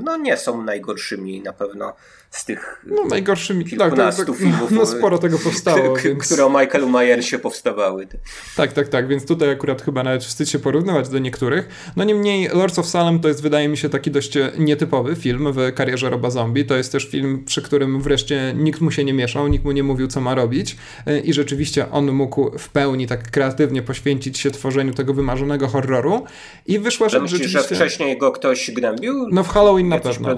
[0.03, 1.93] no nie są najgorszymi na pewno
[2.31, 4.71] z tych no, najgorszymi kilkunastu tak, tak, filmów.
[4.71, 5.95] No sporo tego powstało.
[6.03, 6.25] więc...
[6.25, 8.07] Które o Michaelu Myersie powstawały.
[8.55, 11.91] Tak, tak, tak, więc tutaj akurat chyba nawet wstyd się porównywać do niektórych.
[11.95, 15.73] No niemniej Lords of Salem to jest wydaje mi się taki dość nietypowy film w
[15.73, 16.65] karierze Roba Zombie.
[16.65, 19.83] To jest też film, przy którym wreszcie nikt mu się nie mieszał, nikt mu nie
[19.83, 24.51] mówił co ma robić e, i rzeczywiście on mógł w pełni tak kreatywnie poświęcić się
[24.51, 26.25] tworzeniu tego wymarzonego horroru
[26.65, 27.59] i wyszła rzecz rzeczywiście...
[27.59, 29.27] że wcześniej go ktoś gnębił?
[29.31, 30.35] No w Halloween na pewno.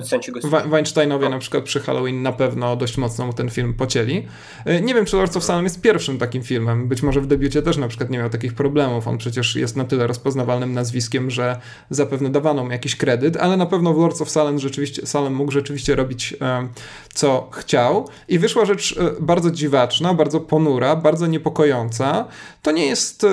[0.66, 4.28] Weinsteinowie na przykład przy Halloween na pewno dość mocno mu ten film pocięli.
[4.66, 6.88] E, nie wiem, czy Lords of Salem jest pierwszym takim filmem.
[6.88, 9.08] Być może w debiucie też na przykład nie miał takich problemów.
[9.08, 13.66] On przecież jest na tyle rozpoznawalnym nazwiskiem, że zapewne dawano mu jakiś kredyt, ale na
[13.66, 16.68] pewno w Lords of Salem rzeczywiście Salem mógł rzeczywiście robić e,
[17.14, 22.28] co chciał i wyszła rzecz e, bardzo dziwaczna, bardzo ponura, bardzo niepokojąca.
[22.62, 23.26] To nie jest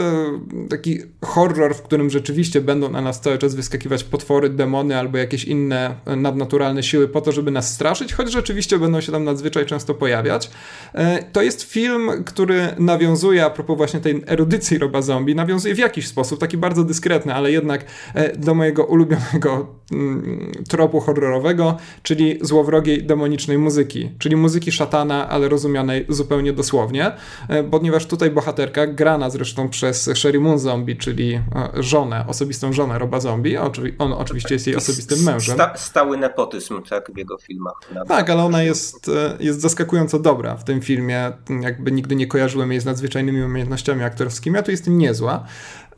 [0.71, 5.45] taki horror, w którym rzeczywiście będą na nas cały czas wyskakiwać potwory, demony albo jakieś
[5.45, 9.94] inne nadnaturalne siły po to, żeby nas straszyć, choć rzeczywiście będą się tam nadzwyczaj często
[9.94, 10.50] pojawiać.
[10.94, 15.79] E, to jest film, który nawiązuje, a propos właśnie tej erudycji Roba Zombie, nawiązuje w
[15.79, 22.38] jakiś sposób, taki bardzo dyskretny, ale jednak e, do mojego ulubionego mm, tropu horrorowego, czyli
[22.40, 27.12] złowrogiej demonicznej muzyki, czyli muzyki szatana, ale rozumianej zupełnie dosłownie,
[27.48, 31.40] e, ponieważ tutaj bohaterka, grana zresztą przez Sherry Moon Zombie, czyli
[31.74, 33.57] żonę, osobistą żonę Roba Zombie,
[33.98, 35.55] on oczywiście jest jej osobistym mężem.
[35.55, 37.74] Sta, stały nepotyzm tak, w jego filmach.
[38.09, 41.33] Tak, ale ona jest, e, jest zaskakująco dobra w tym filmie.
[41.61, 45.45] Jakby nigdy nie kojarzyłem jej z nadzwyczajnymi umiejętnościami aktorskimi, a tu jest niezła.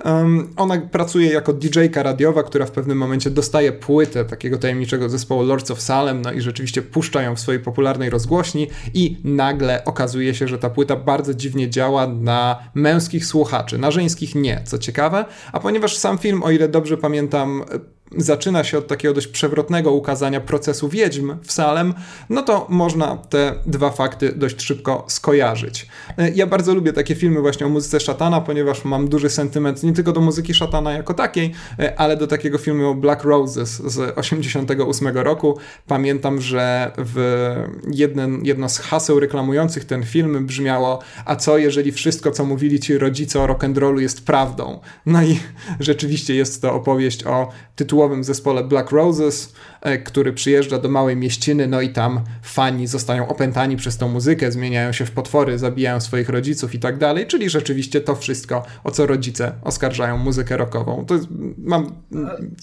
[0.05, 5.43] Um, ona pracuje jako DJ-ka radiowa, która w pewnym momencie dostaje płytę takiego tajemniczego zespołu
[5.43, 10.35] Lords of Salem, no i rzeczywiście puszcza ją w swojej popularnej rozgłośni i nagle okazuje
[10.35, 15.25] się, że ta płyta bardzo dziwnie działa na męskich słuchaczy, na żeńskich nie, co ciekawe,
[15.53, 17.65] a ponieważ sam film, o ile dobrze pamiętam,
[18.17, 21.95] zaczyna się od takiego dość przewrotnego ukazania procesu wiedźm w Salem,
[22.31, 25.87] no to można te dwa fakty dość szybko skojarzyć.
[26.19, 29.93] E, ja bardzo lubię takie filmy właśnie o muzyce szatana, ponieważ mam duży sentyment nie
[29.93, 35.09] tylko do muzyki szatana jako takiej, e, ale do takiego filmu Black Roses z 88
[35.09, 35.59] roku.
[35.87, 37.55] Pamiętam, że w
[37.93, 42.99] jeden, jedno z haseł reklamujących ten film brzmiało a co jeżeli wszystko, co mówili ci
[42.99, 44.81] rodzice o rock'n'rollu jest prawdą?
[45.07, 45.41] No i
[45.81, 49.53] rzeczywiście jest to opowieść o tytułowym tytułowym zespole Black Roses,
[50.05, 54.93] który przyjeżdża do małej mieściny, no i tam fani zostają opętani przez tą muzykę, zmieniają
[54.93, 59.07] się w potwory, zabijają swoich rodziców i tak dalej, czyli rzeczywiście to wszystko, o co
[59.07, 61.05] rodzice oskarżają muzykę rockową.
[61.07, 61.27] To jest,
[61.59, 61.93] mam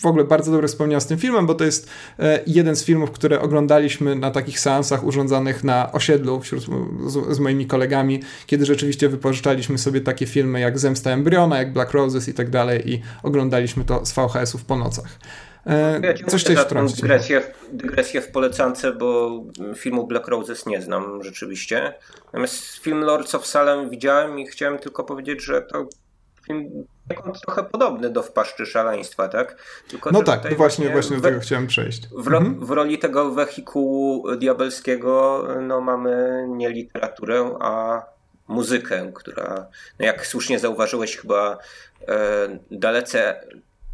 [0.01, 3.11] w ogóle bardzo dobre wspomnienia z tym filmem, bo to jest e, jeden z filmów,
[3.11, 6.63] które oglądaliśmy na takich seansach urządzanych na osiedlu wśród,
[7.07, 11.91] z, z moimi kolegami, kiedy rzeczywiście wypożyczaliśmy sobie takie filmy jak Zemsta Embriona, jak Black
[11.91, 15.19] Roses i tak dalej i oglądaliśmy to z VHS-ów po nocach.
[15.69, 17.01] E, ja coś chciałeś wtrącić.
[17.01, 19.41] Dygresję, dygresję w polecance, bo
[19.75, 21.93] filmu Black Roses nie znam rzeczywiście.
[22.25, 25.87] Natomiast film Lords of Salem widziałem i chciałem tylko powiedzieć, że to
[26.47, 26.85] film
[27.41, 29.55] trochę podobny do Wpaszczy Szaleństwa, tak?
[29.87, 32.07] Tylko, no tak, właśnie, właśnie do tego chciałem przejść.
[32.17, 32.65] W, ro, mhm.
[32.65, 38.01] w, roli tego wehikułu diabelskiego no, mamy nie literaturę, a
[38.47, 39.67] muzykę, która,
[39.99, 41.57] no jak słusznie zauważyłeś, chyba
[42.07, 43.43] e, dalece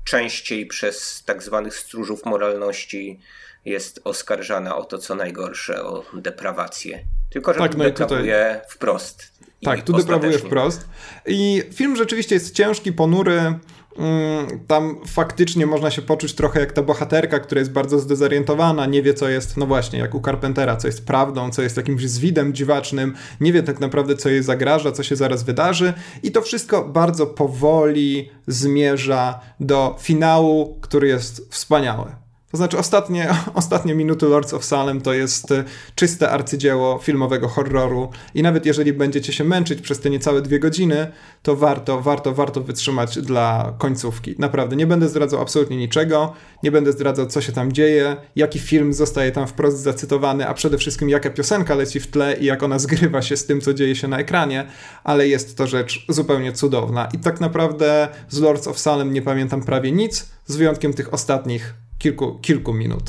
[0.06, 3.20] częściej przez tak zwanych stróżów moralności
[3.66, 7.06] jest oskarżana o to, co najgorsze, o deprawację.
[7.30, 8.70] Tylko, że tak, no deprawuje tutaj...
[8.70, 9.32] wprost.
[9.64, 10.88] Tak, tu deprawuje wprost.
[11.26, 13.60] I film rzeczywiście jest ciężki, ponury.
[13.98, 19.02] Mm, tam faktycznie można się poczuć trochę jak ta bohaterka, która jest bardzo zdezorientowana, nie
[19.02, 22.54] wie co jest, no właśnie, jak u Carpentera, co jest prawdą, co jest jakimś zwidem
[22.54, 26.88] dziwacznym, nie wie tak naprawdę co jej zagraża, co się zaraz wydarzy i to wszystko
[26.88, 32.25] bardzo powoli zmierza do finału, który jest wspaniały.
[32.56, 35.64] To znaczy ostatnie, ostatnie minuty Lords of Salem to jest e,
[35.96, 41.12] czyste arcydzieło filmowego horroru i nawet jeżeli będziecie się męczyć przez te niecałe dwie godziny,
[41.44, 44.36] to warto, warto, warto wytrzymać dla końcówki.
[44.40, 48.94] Naprawdę, nie będę zdradzał absolutnie niczego, nie będę zdradzał co się tam dzieje, jaki film
[48.94, 52.80] zostaje tam wprost zacytowany, a przede wszystkim jaka piosenka leci w tle i jak ona
[52.86, 54.68] zgrywa się z tym, co dzieje się na ekranie,
[55.04, 57.08] ale jest to rzecz zupełnie cudowna.
[57.14, 61.85] I tak naprawdę z Lords of Salem nie pamiętam prawie nic, z wyjątkiem tych ostatnich
[62.06, 63.04] kilku, kilku minut.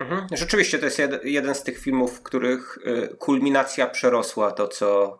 [0.00, 0.26] Mhm.
[0.32, 5.18] Rzeczywiście to jest jeden z tych filmów, w których y, kulminacja przerosła to, co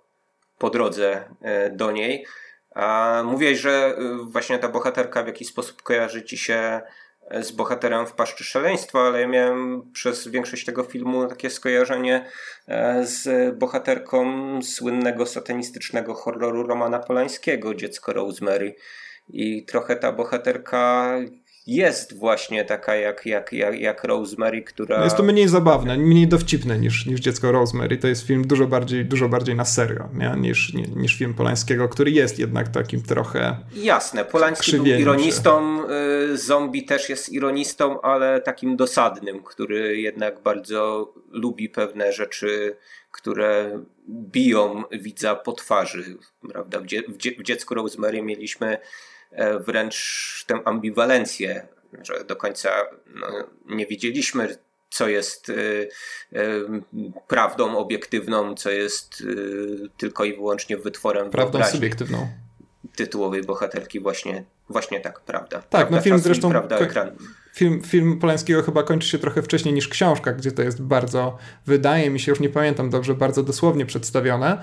[0.59, 1.25] po drodze
[1.67, 2.27] y, do niej.
[2.75, 6.81] A mówiłeś, że y, właśnie ta bohaterka w jakiś sposób kojarzy ci się
[7.41, 12.29] z bohaterem w paszczy szaleństwa, ale ja miałem przez większość tego filmu takie skojarzenie
[13.03, 14.27] z bohaterką
[14.63, 18.75] słynnego satanistycznego horroru Romana Polańskiego, Dziecko Rosemary.
[19.29, 21.15] I trochę ta bohaterka
[21.67, 24.99] jest właśnie taka jak, jak, jak, jak Rosemary, która...
[24.99, 27.97] No jest to mniej zabawne, mniej dowcipne niż, niż Dziecko Rosemary.
[27.97, 30.35] To jest film dużo bardziej, dużo bardziej na serio nie?
[30.37, 36.37] Niż, nie, niż film Polańskiego, który jest jednak takim trochę Jasne, Polański był ironistą, się.
[36.37, 42.77] zombie też jest ironistą, ale takim dosadnym, który jednak bardzo lubi pewne rzeczy,
[43.11, 46.17] które biją widza po twarzy.
[46.49, 46.81] Prawda?
[46.81, 47.03] W, dzie
[47.39, 48.79] w Dziecku Rosemary mieliśmy
[49.67, 51.69] wręcz tę ambiwalencję,
[52.03, 52.71] że do końca
[53.15, 53.27] no,
[53.67, 54.57] nie wiedzieliśmy,
[54.91, 55.89] co jest y,
[56.33, 56.39] y,
[57.29, 59.23] prawdą obiektywną, co jest
[59.97, 62.29] tylko i wyłącznie wytworem prawdą subiektywną
[62.97, 65.59] tytułowej bohaterki właśnie, właśnie tak, prawda.
[65.59, 67.11] Tak, no prawda no film zresztą prawda ekran.
[67.55, 72.11] Film, film Polańskiego chyba kończy się trochę wcześniej niż książka, gdzie to jest bardzo, wydaje
[72.11, 74.63] mi się, już nie pamiętam dobrze, bardzo dosłownie przedstawione.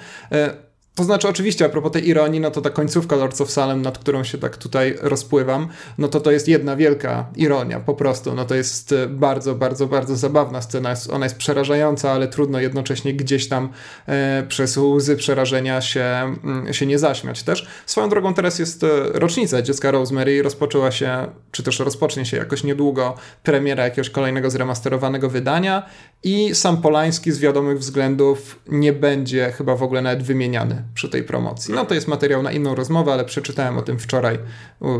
[0.96, 3.98] To znaczy, oczywiście, a propos tej ironii, no to ta końcówka Lords of Salem, nad
[3.98, 8.36] którą się tak tutaj rozpływam, no to to jest jedna wielka ironia, po prostu.
[8.36, 10.94] No to jest e, bardzo, bardzo, bardzo zabawna scena.
[11.12, 13.70] Ona jest przerażająca, ale trudno jednocześnie gdzieś tam
[14.08, 16.04] e, przez łzy przerażenia się,
[16.44, 17.68] mm, się nie zaśmiać też.
[17.86, 22.64] Swoją drogą teraz jest e, rocznica dziecka Rosemary rozpoczęła się, czy też rozpocznie się jakoś
[22.64, 25.86] niedługo premiera jakiegoś kolejnego zremasterowanego wydania
[26.24, 31.24] i sam Polański z wiadomych względów nie będzie chyba w ogóle nawet wymieniany przy tej
[31.24, 31.74] promocji.
[31.74, 34.40] No to jest materiał na inną rozmowę, ale przeczytałem o tym wczoraj.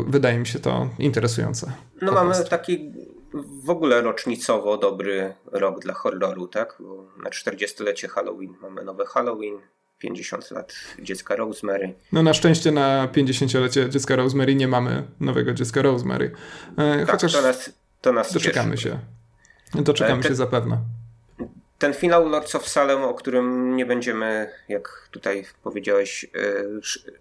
[0.06, 1.72] Wydaje mi się to interesujące.
[2.02, 2.92] No mamy taki
[3.64, 6.76] w ogóle rocznicowo dobry rok dla horroru, tak?
[6.80, 9.58] Bo na 40-lecie Halloween mamy nowe Halloween,
[9.98, 11.94] 50 lat dziecka Rosemary.
[12.12, 16.32] No na szczęście na 50-lecie dziecka Rosemary nie mamy nowego dziecka Rosemary.
[16.76, 18.88] E, tak, chociaż to nas, to nas doczekamy cieszy.
[18.88, 18.98] się.
[19.82, 20.28] Doczekamy Te...
[20.28, 20.78] się zapewne.
[21.84, 26.28] Ten finał Lords of Salem, o którym nie będziemy, jak tutaj powiedziałeś, e,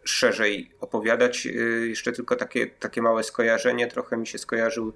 [0.03, 1.49] szerzej opowiadać, e,
[1.87, 4.93] jeszcze tylko takie, takie małe skojarzenie, trochę mi się skojarzył.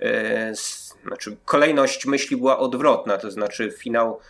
[0.00, 4.20] E, z, znaczy, kolejność myśli była odwrotna, to znaczy finał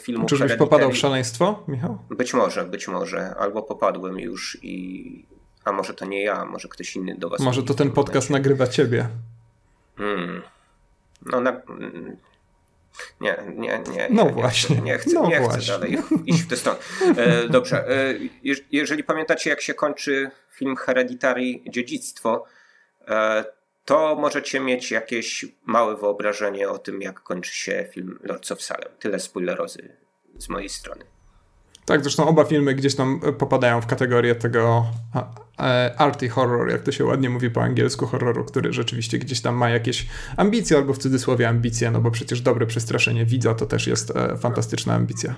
[0.00, 0.26] filmu.
[0.26, 1.98] Czyżbyś popadał w szaleństwo, Michał?
[2.10, 3.34] Być może, być może.
[3.34, 5.26] Albo popadłem już i.
[5.64, 7.40] A może to nie ja, może ktoś inny do was.
[7.40, 9.08] Może to ten podcast nagrywa ciebie.
[9.96, 10.42] Hmm.
[11.26, 11.62] No, na,
[13.20, 14.08] nie, nie, nie.
[14.10, 14.76] No nie, właśnie.
[14.76, 16.78] Nie chcę, no nie chcę, dalej iść w tę stronę.
[17.16, 17.88] E, dobrze.
[17.88, 18.14] E,
[18.72, 22.44] jeżeli pamiętacie, jak się kończy film Hereditary Dziedzictwo,
[23.08, 23.44] e,
[23.84, 28.88] to możecie mieć jakieś małe wyobrażenie o tym, jak kończy się film Lords of Salem.
[28.98, 29.96] Tyle spoilerozy
[30.38, 31.11] z mojej strony.
[31.84, 34.86] Tak, zresztą oba filmy gdzieś tam popadają w kategorię tego
[35.62, 39.54] E, arty horror, jak to się ładnie mówi po angielsku, horroru, który rzeczywiście gdzieś tam
[39.54, 43.86] ma jakieś ambicje, albo w cudzysłowie ambicje, no bo przecież dobre przestraszenie widza to też
[43.86, 45.34] jest e, fantastyczna ambicja.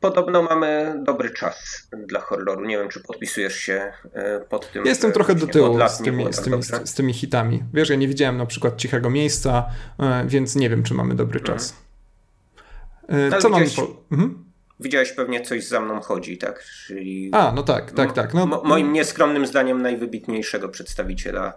[0.00, 2.64] Podobno mamy dobry czas dla horroru.
[2.64, 4.86] Nie wiem, czy podpisujesz się e, pod tym.
[4.86, 7.64] Jestem trochę do tyłu z tymi, z, tymi, z tymi hitami.
[7.74, 9.66] Wiesz, ja nie widziałem na przykład Cichego Miejsca,
[10.26, 11.76] więc nie wiem, czy mamy dobry czas.
[13.40, 13.86] Co mamy po...
[14.12, 14.47] Mhm.
[14.80, 16.64] Widziałeś pewnie coś za mną chodzi, tak?
[16.86, 18.34] Czyli A, no tak, tak, tak.
[18.34, 21.52] No, moim nieskromnym zdaniem najwybitniejszego przedstawiciela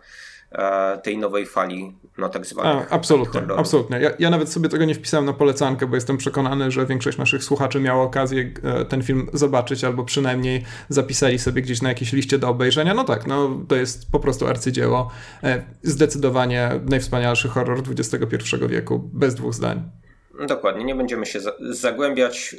[0.52, 2.92] e, tej nowej fali, no tak zwanych.
[2.92, 4.00] A, absolutnie, absolutnie.
[4.00, 7.44] Ja, ja, nawet sobie tego nie wpisałem na polecankę, bo jestem przekonany, że większość naszych
[7.44, 12.40] słuchaczy miała okazję e, ten film zobaczyć, albo przynajmniej zapisali sobie gdzieś na jakiejś liście
[12.40, 12.94] do obejrzenia.
[12.94, 15.12] No tak, no to jest po prostu arcydzieło.
[15.44, 20.01] E, zdecydowanie najwspanialszy horror XXI wieku, bez dwóch zdań.
[20.48, 22.58] Dokładnie, nie będziemy się zagłębiać y,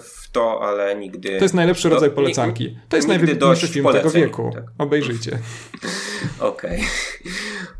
[0.00, 1.36] w to, ale nigdy.
[1.36, 2.78] To jest najlepszy do, rodzaj polecanki.
[2.88, 4.10] To jest najwybitniejszy film poleceń.
[4.10, 4.50] tego wieku.
[4.54, 4.64] Tak.
[4.78, 5.30] Obejrzyjcie.
[6.38, 6.50] Okej.
[6.50, 6.84] Okej,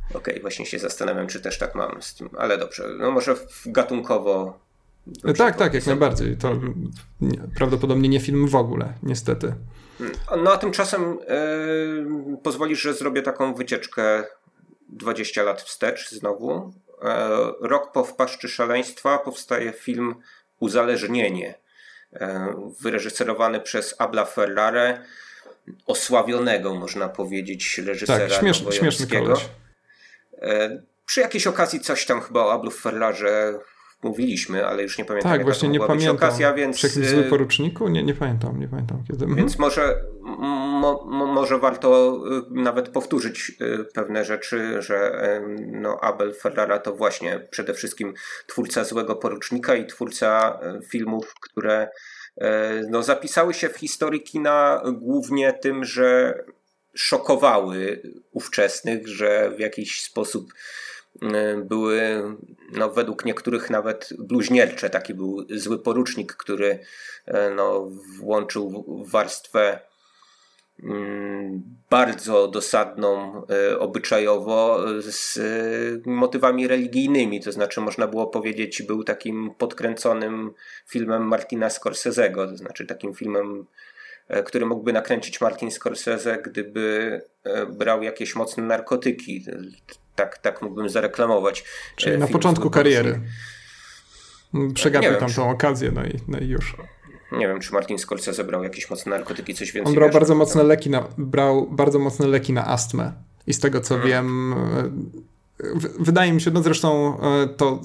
[0.09, 0.21] okay.
[0.21, 0.41] okay.
[0.41, 2.85] właśnie się zastanawiam, czy też tak mam z tym, ale dobrze.
[2.99, 4.59] No może gatunkowo.
[5.39, 6.37] Tak, tak, jak najbardziej.
[6.37, 6.53] To
[7.21, 9.55] nie, prawdopodobnie nie film w ogóle, niestety.
[10.45, 11.19] No a tymczasem
[12.31, 14.25] yy, pozwolisz, że zrobię taką wycieczkę
[14.89, 16.73] 20 lat wstecz znowu
[17.61, 20.15] rok po Wpaszczy Szaleństwa powstaje film
[20.61, 21.55] Uzależnienie,
[22.13, 25.05] e, wyreżyserowany przez Abla Ferrare,
[25.87, 29.49] osławionego, można powiedzieć, reżysera tak, śmiesz, śmieszny koleś.
[30.43, 33.59] E, przy jakiejś okazji coś tam chyba o Ablu Ferrarze
[34.03, 35.33] mówiliśmy, ale już nie pamiętam.
[35.33, 36.17] Tak, właśnie nie pamiętam.
[36.17, 36.83] Okazja, więc...
[36.83, 37.89] Jakimś zły poruczniku?
[37.89, 39.27] Nie, nie pamiętam, nie pamiętam kiedy.
[39.35, 45.13] Więc może, mo, może warto y, nawet powtórzyć y, pewne rzeczy, że
[45.67, 48.15] no, Abel Ferrara to właśnie przede wszystkim
[48.47, 51.89] twórca Złego Porucznika i twórca y, filmów, które
[52.89, 56.35] no, zapisały się w historii kina głównie tym, że
[56.95, 61.00] szokowały ówczesnych, że w jakiś sposób Y,
[61.65, 62.23] były
[62.73, 64.91] no, według niektórych nawet bluźniercze.
[64.91, 66.79] Taki był zły porucznik, który
[67.29, 69.81] y, no, włączył warstwę
[70.83, 73.43] mm, bardzo dosadną
[73.79, 75.39] obyczajowo z
[76.07, 77.41] motywami religijnymi.
[77.41, 80.51] To znaczy, można było powiedzieć, był takim podkręconym
[80.87, 83.67] filmem Martina Scorsese'ego, to znaczy takim filmem
[84.45, 87.21] który mógłby nakręcić Martin Scorsese, gdyby
[87.69, 89.45] brał jakieś mocne narkotyki.
[90.21, 91.65] Tak, tak mógłbym zareklamować.
[91.97, 93.21] Czyli na początku kariery.
[94.75, 96.77] Przegapił tam tą okazję, no i, no i już.
[97.33, 99.91] Nie wiem, czy Martin Scorsese brał jakieś mocne narkotyki, coś więcej.
[99.91, 103.13] On brał bardzo mocne leki na, brał bardzo mocne leki na astmę.
[103.47, 104.09] I z tego co hmm.
[104.09, 104.55] wiem,
[105.99, 107.81] Wydaje mi się, no zresztą e, to,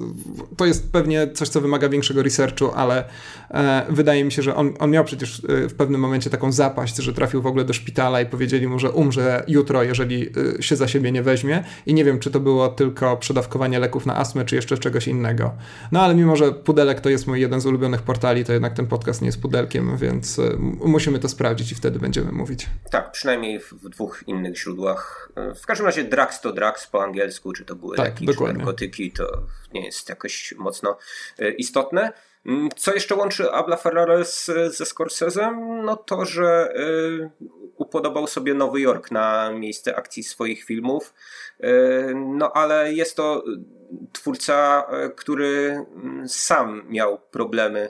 [0.57, 3.09] to jest pewnie coś, co wymaga większego researchu, ale
[3.51, 6.95] e, wydaje mi się, że on, on miał przecież e, w pewnym momencie taką zapaść,
[6.95, 10.87] że trafił w ogóle do szpitala i powiedzieli mu, że umrze jutro, jeżeli się za
[10.87, 11.63] siebie nie weźmie.
[11.85, 15.51] I nie wiem, czy to było tylko przedawkowanie leków na astmę, czy jeszcze czegoś innego.
[15.91, 18.87] No ale mimo, że Pudelek to jest mój jeden z ulubionych portali, to jednak ten
[18.87, 20.41] podcast nie jest Pudelkiem, więc
[20.85, 22.69] musimy to sprawdzić i wtedy będziemy mówić.
[22.91, 25.31] Tak, przynajmniej w dwóch innych źródłach.
[25.61, 28.57] W każdym razie Drax to Drax po angielsku, czy to były tak, dokładnie.
[28.57, 29.41] narkotyki, to
[29.73, 30.97] nie jest jakoś mocno
[31.39, 32.11] e, istotne.
[32.45, 34.45] Mm, co jeszcze łączy Abla Ferrara z,
[34.77, 35.83] ze Scorsese'em?
[35.83, 37.29] No to, że y,
[37.77, 41.13] upodobał sobie Nowy Jork na miejsce akcji swoich filmów.
[41.63, 43.43] Y, no ale jest to
[44.13, 47.89] twórca, który mm, sam miał problemy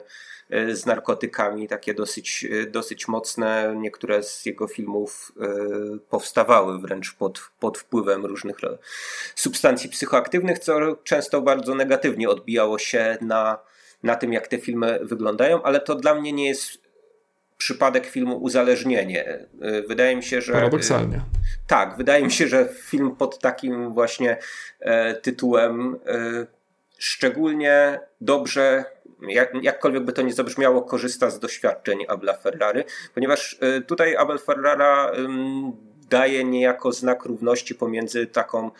[0.50, 3.74] z narkotykami, takie dosyć, e, dosyć mocne.
[3.76, 5.46] Niektóre z jego filmów e,
[6.10, 8.56] powstawały wręcz pod, pod wpływem różnych
[9.34, 13.58] substancji psychoaktywnych, co często bardzo negatywnie odbijało się na,
[14.02, 16.86] na tym, jak te filmy wyglądają, ale to dla mnie nie jest
[17.58, 19.46] przypadek filmu Uzależnienie.
[19.88, 20.52] Wydaje mi się, że.
[20.52, 21.20] Paradoksalnie.
[21.66, 24.36] Tak, wydaje mi się, że film pod takim właśnie
[25.22, 25.98] tytułem
[26.98, 28.84] szczególnie dobrze
[29.28, 32.84] jak, jakkolwiek by to nie zabrzmiało, korzysta z doświadczeń Abla Ferrary,
[33.14, 35.12] ponieważ y, tutaj Abel Ferrara
[36.10, 38.70] daje niejako znak równości pomiędzy taką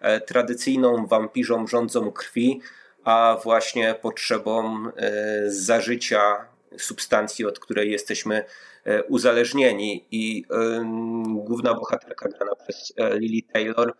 [0.00, 2.60] e, tradycyjną wampirzą rządzą krwi,
[3.04, 6.48] a właśnie potrzebą e, zażycia
[6.78, 8.44] substancji, od której jesteśmy
[8.84, 10.06] e, uzależnieni.
[10.10, 10.44] I
[11.26, 13.94] główna bohaterka grana przez Lily Taylor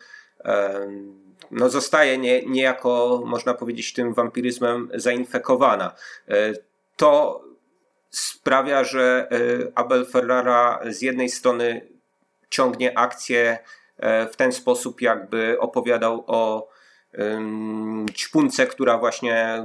[1.50, 5.94] no zostaje nie, niejako, można powiedzieć, tym wampiryzmem zainfekowana.
[6.28, 6.52] E,
[6.96, 7.42] to
[8.10, 9.38] sprawia, że e,
[9.74, 11.88] Abel Ferrara z jednej strony
[12.50, 13.58] ciągnie akcję
[13.96, 16.68] e, w ten sposób, jakby opowiadał o
[18.12, 19.64] ćpunce, która właśnie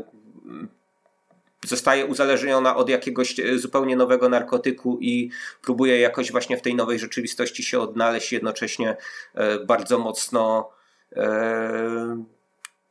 [1.66, 7.64] zostaje uzależniona od jakiegoś zupełnie nowego narkotyku i próbuje jakoś właśnie w tej nowej rzeczywistości
[7.64, 8.98] się odnaleźć, jednocześnie
[9.66, 10.70] bardzo mocno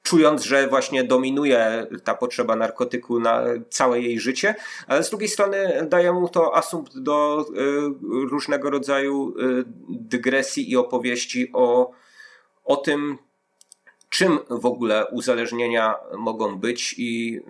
[0.03, 4.55] czując, że właśnie dominuje ta potrzeba narkotyku na całe jej życie,
[4.87, 7.63] ale z drugiej strony daje mu to asumpt do e,
[8.31, 9.43] różnego rodzaju e,
[9.89, 11.91] dygresji i opowieści o,
[12.65, 13.19] o tym,
[14.09, 17.41] czym w ogóle uzależnienia mogą być i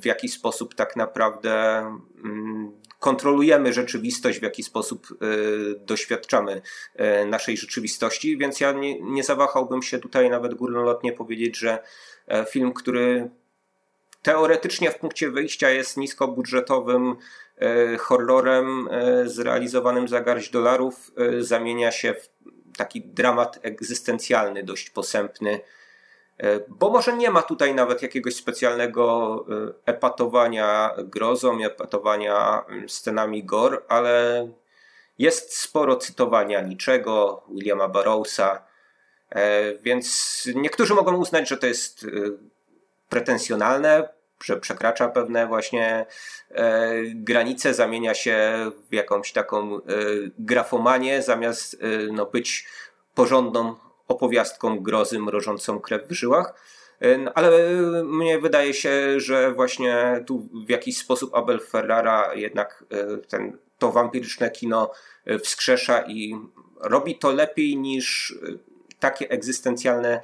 [0.00, 1.78] w jaki sposób tak naprawdę
[2.24, 2.72] mm,
[3.02, 5.16] kontrolujemy rzeczywistość, w jaki sposób y,
[5.78, 6.62] doświadczamy
[7.22, 11.78] y, naszej rzeczywistości, więc ja nie, nie zawahałbym się tutaj nawet górnolotnie powiedzieć, że
[12.28, 13.30] e, film, który
[14.22, 17.16] teoretycznie w punkcie wyjścia jest niskobudżetowym
[17.58, 22.28] e, horrorem e, zrealizowanym za garść dolarów, zamienia się w
[22.76, 25.81] taki dramat egzystencjalny, dość posępny, E,
[26.68, 29.34] bo może nie ma tutaj nawet jakiegoś specjalnego
[29.86, 34.48] e, epatowania grozą, epatowania mm, scenami gore, ale
[35.18, 38.64] jest sporo cytowania niczego, Williama Barrowsa,
[39.30, 42.06] e, więc niektórzy mogą uznać, że to jest
[43.08, 44.08] pretensjonalne,
[44.44, 46.06] że przekracza pewne właśnie
[47.14, 48.52] granice, zamienia się
[48.90, 49.80] w jakąś taką
[50.38, 51.76] grafomanię, zamiast
[52.12, 52.66] no, być
[53.14, 53.76] porządną
[54.08, 56.54] opowiastką grozy mrożącą krew w żyłach.
[57.02, 57.72] E, ale
[58.04, 63.92] mnie wydaje się, że właśnie tu w jakiś sposób Abel Ferrara jednak e, ten, to
[63.92, 64.90] wampiryczne kino
[65.24, 66.34] e, wskrzesza i
[66.80, 68.34] robi to lepiej niż
[68.98, 70.20] takie egzystencjalne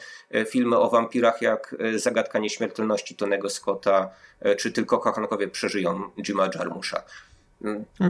[0.50, 4.10] filmy o wampirach jak Zagadka Nieśmiertelności Tonego Scotta
[4.58, 7.02] czy Tylko kochankowie przeżyją Jima Jarmusza.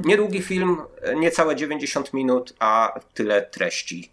[0.04, 0.76] Niedługi film,
[1.16, 4.10] niecałe 90 minut, a tyle treści.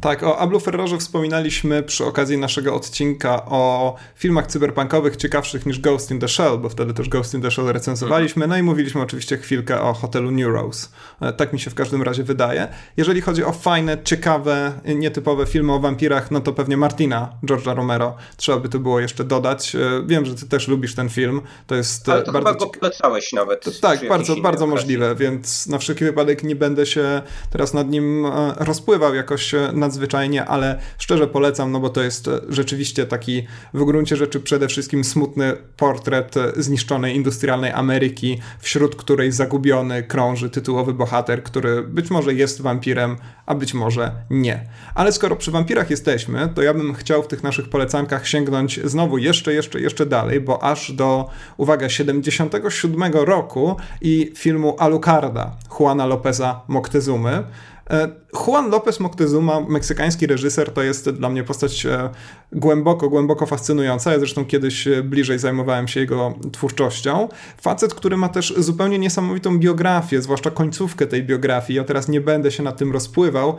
[0.00, 6.10] Tak, o Ablu Ferrorze wspominaliśmy przy okazji naszego odcinka o filmach cyberpunkowych ciekawszych niż Ghost
[6.10, 9.36] in the Shell, bo wtedy też Ghost in the Shell recenzowaliśmy, no i mówiliśmy oczywiście
[9.36, 10.88] chwilkę o hotelu New Rose.
[11.20, 12.68] E, tak mi się w każdym razie wydaje.
[12.96, 18.16] Jeżeli chodzi o fajne, ciekawe, nietypowe filmy o wampirach, no to pewnie Martina George'a Romero
[18.36, 19.74] trzeba by to było jeszcze dodać.
[19.74, 21.40] E, wiem, że ty też lubisz ten film.
[21.66, 23.80] To jest e, Ale to bardzo chyba go polecałeś nawet.
[23.80, 28.26] Tak, bardzo, bardzo możliwe, więc na wszelki wypadek nie będę się teraz nad nim
[28.56, 34.16] rozpływał jakoś nadzwyczajnie, ale szczerze polecam, no bo to jest e, rzeczywiście taki w gruncie
[34.16, 41.42] rzeczy przede wszystkim smutny portret e, zniszczonej industrialnej Ameryki, wśród której zagubiony krąży tytułowy bohater,
[41.42, 43.16] który być może jest wampirem,
[43.46, 44.68] a być może nie.
[44.94, 49.18] Ale skoro przy wampirach jesteśmy, to ja bym chciał w tych naszych polecankach sięgnąć znowu
[49.18, 56.60] jeszcze, jeszcze, jeszcze dalej, bo aż do, uwaga, 77 roku i filmu Alucarda Juana Lopeza
[56.68, 57.44] Moctezumy,
[58.46, 62.10] Juan López Moctezuma, meksykański reżyser, to jest dla mnie postać e,
[62.52, 64.12] głęboko, głęboko fascynująca.
[64.12, 67.28] Ja zresztą kiedyś e, bliżej zajmowałem się jego twórczością.
[67.60, 71.76] Facet, który ma też zupełnie niesamowitą biografię, zwłaszcza końcówkę tej biografii.
[71.76, 73.56] Ja teraz nie będę się nad tym rozpływał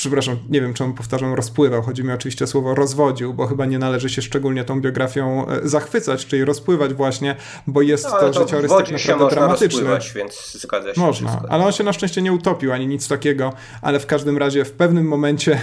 [0.00, 3.78] przepraszam, nie wiem czemu powtarzam rozpływał, chodzi mi oczywiście o słowo rozwodził, bo chyba nie
[3.78, 7.36] należy się szczególnie tą biografią e, zachwycać, czyli rozpływać właśnie,
[7.66, 9.98] bo jest no, to, to życiorys tak naprawdę dramatyczny.
[10.14, 11.52] więc zgadza się Można, wszystko.
[11.52, 14.72] ale on się na szczęście nie utopił, ani nic takiego, ale w każdym razie w
[14.72, 15.60] pewnym momencie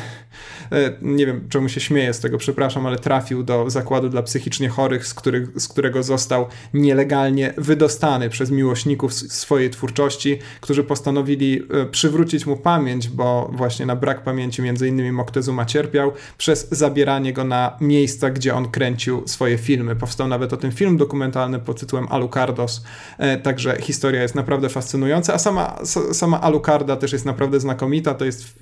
[0.72, 4.70] E, nie wiem czemu się śmieję z tego, przepraszam, ale trafił do zakładu dla psychicznie
[4.70, 11.86] chorych, z, których, z którego został nielegalnie wydostany przez miłośników swojej twórczości, którzy postanowili e,
[11.86, 17.44] przywrócić mu pamięć, bo właśnie na brak pamięci między innymi Moctezuma cierpiał, przez zabieranie go
[17.44, 19.96] na miejsca, gdzie on kręcił swoje filmy.
[19.96, 22.84] Powstał nawet o tym film dokumentalny pod tytułem Alucardos,
[23.18, 25.80] e, także historia jest naprawdę fascynująca, a sama,
[26.12, 28.60] sama Alucarda też jest naprawdę znakomita, to jest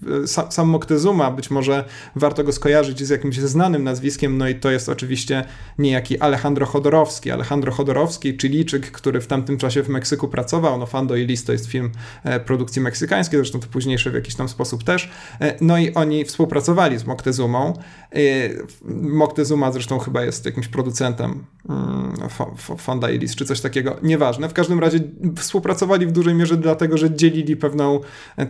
[0.49, 1.85] sam Moctezuma, być może
[2.15, 5.45] warto go skojarzyć z jakimś znanym nazwiskiem, no i to jest oczywiście
[5.79, 7.31] niejaki Alejandro Chodorowski.
[7.31, 11.51] Alejandro Chodorowski, Chilijczyk, który w tamtym czasie w Meksyku pracował, no Fando i List to
[11.51, 11.91] jest film
[12.23, 15.11] e, produkcji meksykańskiej, zresztą to późniejszy w jakiś tam sposób też,
[15.41, 17.73] e, no i oni współpracowali z Moctezumą.
[19.01, 22.13] Moctezuma zresztą chyba jest jakimś producentem mm,
[22.77, 24.49] Fonda i List, czy coś takiego, nieważne.
[24.49, 24.99] W każdym razie
[25.37, 27.99] współpracowali w dużej mierze dlatego, że dzielili pewną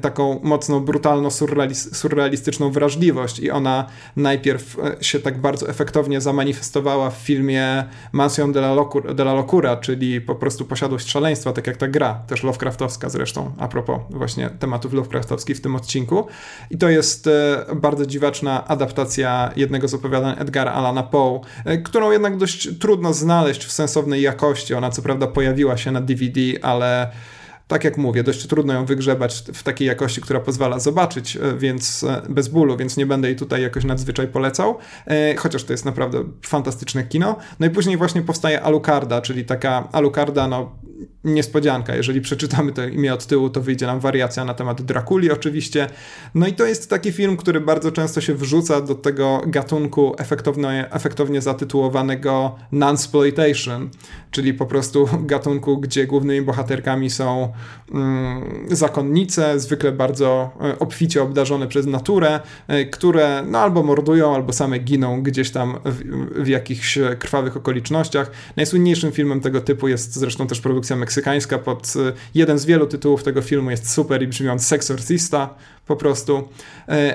[0.02, 3.86] taką mocno brutalno-surrealistyczną wrażliwość i ona
[4.16, 9.34] najpierw e, się tak bardzo efektownie zamanifestowała w filmie Mansion de la, Locura, de la
[9.34, 14.00] Locura, czyli po prostu posiadłość szaleństwa, tak jak ta gra, też Lovecraftowska zresztą, a propos
[14.10, 16.28] właśnie tematów Lovecraftowskich w tym odcinku.
[16.72, 22.12] I to jest e, bardzo dziwaczna adaptacja jednego z opowiadań Edgara Allana Poe, e, którą
[22.12, 24.74] jednak dość trudno znaleźć w sensownej jakości.
[24.74, 27.12] Ona co prawda pojawiła się na DVD, ale
[27.68, 32.04] tak jak mówię, dość trudno ją wygrzebać w takiej jakości, która pozwala zobaczyć, e, więc
[32.04, 34.78] e, bez bólu, więc nie będę jej tutaj jakoś nadzwyczaj polecał,
[35.38, 37.36] chociaż to jest naprawdę fantastyczne kino.
[37.60, 40.72] No i później właśnie powstaje Alucarda, czyli taka Alucarda, no
[41.24, 41.96] niespodzianka.
[41.96, 45.88] Jeżeli przeczytamy to imię od tyłu, to wyjdzie nam wariacja na temat Drakuli oczywiście.
[46.36, 50.88] No i to jest taki film, który bardzo często się wrzuca do tego gatunku efektownie,
[50.92, 53.90] efektownie zatytułowanego non-sploitation,
[54.32, 57.54] czyli po prostu gatunku, gdzie głównymi bohaterkami są
[57.92, 64.54] mm, zakonnice, zwykle bardzo e, obficie obdarzone przez naturę, e, które no albo mordują, albo
[64.54, 66.02] same giną gdzieś tam w,
[66.44, 68.32] w jakichś krwawych okolicznościach.
[68.56, 73.24] Najsłynniejszym filmem tego typu jest zresztą też produkcja meksykańska pod e, jeden z wielu tytułów
[73.24, 75.56] tego filmu jest super i brzmiąc Sexorcista
[75.86, 76.50] po prostu.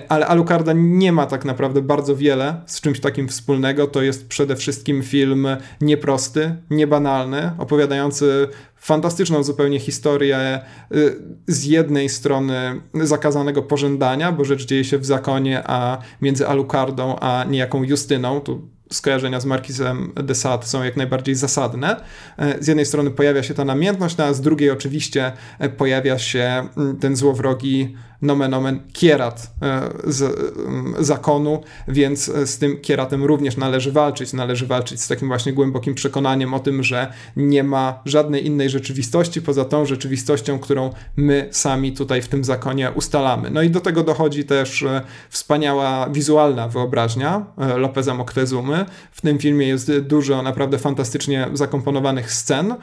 [0.08, 3.86] Ale Alucarda nie ma tak naprawdę bardzo wiele z czymś takim wspólnego.
[3.86, 5.46] To jest przede wszystkim film
[5.80, 10.60] nieprosty, niebanalny, banalny, opowiadający fantastyczną zupełnie historię
[10.94, 11.16] y,
[11.46, 17.44] z jednej strony zakazanego pożądania, bo rzecz dzieje się w zakonie, a między Alucardą a
[17.48, 21.97] niejaką Justyną, tu skojarzenia z Markizem de Sade są jak najbardziej zasadne.
[22.38, 26.18] E, z jednej strony pojawia się ta namiętność, no a z drugiej oczywiście e, pojawia
[26.18, 32.80] się mm, ten złowrogi nomen omen kierat e, z mm, zakonu, więc e, z tym
[32.80, 34.32] kieratem również należy walczyć.
[34.32, 39.42] Należy walczyć z takim właśnie głębokim przekonaniem o tym, że nie ma żadnej innej rzeczywistości
[39.42, 43.50] poza tą rzeczywistością, którą my sami tutaj w tym zakonie ustalamy.
[43.50, 47.46] No i do tego dochodzi też e, wspaniała wizualna wyobraźnia
[47.76, 48.84] Lopeza Moctezumy.
[49.12, 52.74] W tym filmie jest dużo naprawdę fantastycznie zakomponowanych scen.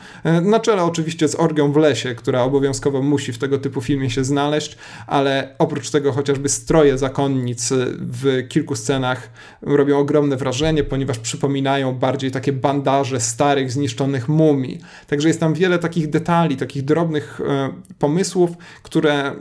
[0.42, 4.24] Na czele oczywiście z orgią w lesie, która obowiązkowo musi w tego typu filmie się
[4.24, 4.78] znaleźć,
[5.08, 9.30] ale ale oprócz tego chociażby stroje zakonnic w kilku scenach
[9.62, 14.80] robią ogromne wrażenie, ponieważ przypominają bardziej takie bandaże starych, zniszczonych mumii.
[15.08, 17.70] Także jest tam wiele takich detali, takich drobnych e,
[18.00, 18.52] pomysłów,
[18.84, 19.36] które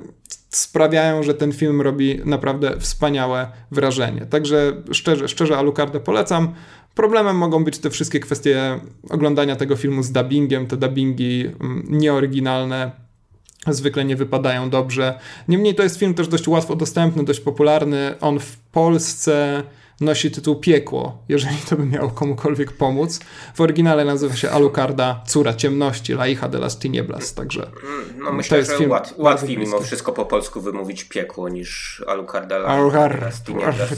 [0.48, 4.26] sprawiają, że ten film robi naprawdę wspaniałe wrażenie.
[4.26, 6.54] Także szczerze, szczerze Alucardę polecam.
[6.94, 8.80] Problemem mogą być te wszystkie kwestie
[9.10, 13.05] oglądania tego filmu z dubbingiem, te dubbingi mm, nieoryginalne
[13.72, 15.18] zwykle nie wypadają dobrze.
[15.48, 18.14] Niemniej to jest film też dość łatwo dostępny, dość popularny.
[18.20, 19.62] On w Polsce
[20.00, 23.20] nosi tytuł Piekło, jeżeli to by miało komukolwiek pomóc.
[23.54, 28.32] W oryginale nazywa się Alucarda, Córa Ciemności, La hija de las Tinieblas, także mm, no,
[28.32, 32.56] myślę, to jest że film łat, łatwiej mimo wszystko po polsku wymówić Piekło niż Alucarda
[32.56, 33.90] La de las Tinieblas.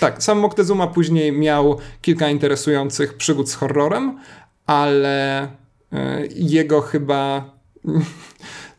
[0.00, 4.18] Tak, sam Moctezuma później miał kilka interesujących przygód z horrorem,
[4.66, 5.42] ale
[5.92, 7.50] e, jego chyba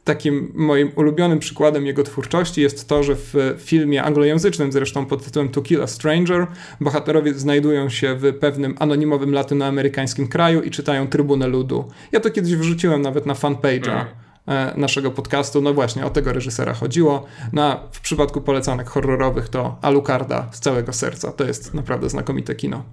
[0.04, 5.50] takim moim ulubionym przykładem jego twórczości jest to, że w filmie anglojęzycznym, zresztą pod tytułem
[5.50, 6.48] To Kill a Stranger,
[6.82, 11.92] bohaterowie znajdują się w pewnym anonimowym latynoamerykańskim kraju i czytają Trybunę Ludu.
[12.12, 14.06] Ja to kiedyś wrzuciłem nawet na fanpage'a.
[14.48, 15.62] E, naszego podcastu.
[15.62, 17.26] No właśnie, o tego reżysera chodziło.
[17.54, 21.32] No, w przypadku polecanek horrorowych to Alucarda z całego serca.
[21.32, 22.84] To jest naprawdę znakomite kino.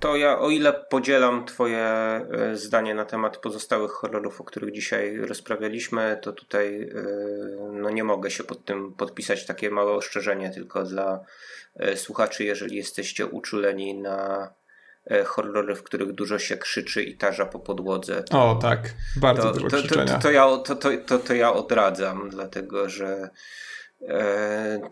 [0.00, 5.16] To ja, o ile podzielam Twoje e, zdanie na temat pozostałych horrorów, o których dzisiaj
[5.16, 7.04] rozprawialiśmy, to tutaj e,
[7.72, 9.46] no nie mogę się pod tym podpisać.
[9.46, 11.20] Takie małe ostrzeżenie tylko dla
[11.94, 14.50] słuchaczy, jeżeli jesteście uczuleni na
[15.26, 18.22] horrory, w których dużo się krzyczy i tarza po podłodze.
[18.22, 19.88] To, o tak, bardzo to, dużo to.
[19.88, 20.76] To, to, ja, to,
[21.06, 23.30] to, to ja odradzam, dlatego że E,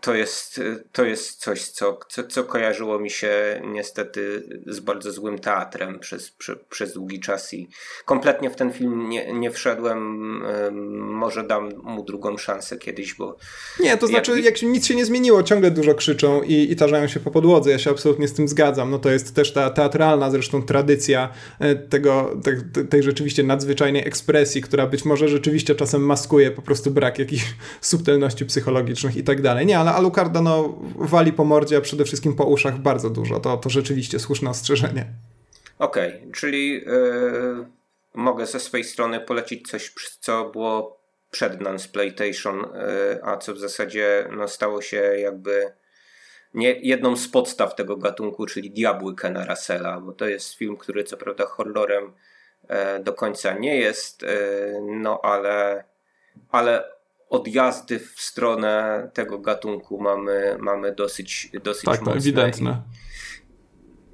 [0.01, 0.61] to jest,
[0.91, 6.31] to jest coś, co, co, co, kojarzyło mi się niestety z bardzo złym teatrem przez,
[6.31, 7.69] prze, przez długi czas i
[8.05, 10.23] kompletnie w ten film nie, nie wszedłem.
[10.95, 13.37] Może dam mu drugą szansę kiedyś, bo.
[13.79, 17.07] Nie, to znaczy, jak, jak nic się nie zmieniło, ciągle dużo krzyczą i, i tarzają
[17.07, 17.71] się po podłodze.
[17.71, 18.91] Ja się absolutnie z tym zgadzam.
[18.91, 24.61] No to jest też ta teatralna zresztą tradycja e, tego, te, tej rzeczywiście nadzwyczajnej ekspresji,
[24.61, 27.45] która być może rzeczywiście czasem maskuje po prostu brak jakichś
[27.81, 28.45] subtelności
[29.09, 29.65] i tak dalej.
[29.65, 33.39] Nie, ale Alucarda no, wali po mordzie, a przede wszystkim po uszach bardzo dużo.
[33.39, 35.05] To, to rzeczywiście słuszne ostrzeżenie.
[35.79, 37.65] Okej, okay, czyli yy,
[38.13, 40.99] mogę ze swojej strony polecić coś, co było
[41.31, 45.73] przed Nunsplaytation, yy, a co w zasadzie no, stało się jakby
[46.53, 51.03] nie, jedną z podstaw tego gatunku, czyli Diabły Kena Russella, bo to jest film, który
[51.03, 52.13] co prawda horrorem
[52.67, 54.27] e, do końca nie jest, e,
[54.81, 55.83] no ale,
[56.51, 56.83] ale
[57.29, 62.13] odjazdy w stronę tego gatunku mamy, mamy dosyć, dosyć tak, mocne.
[62.13, 62.81] ewidentne.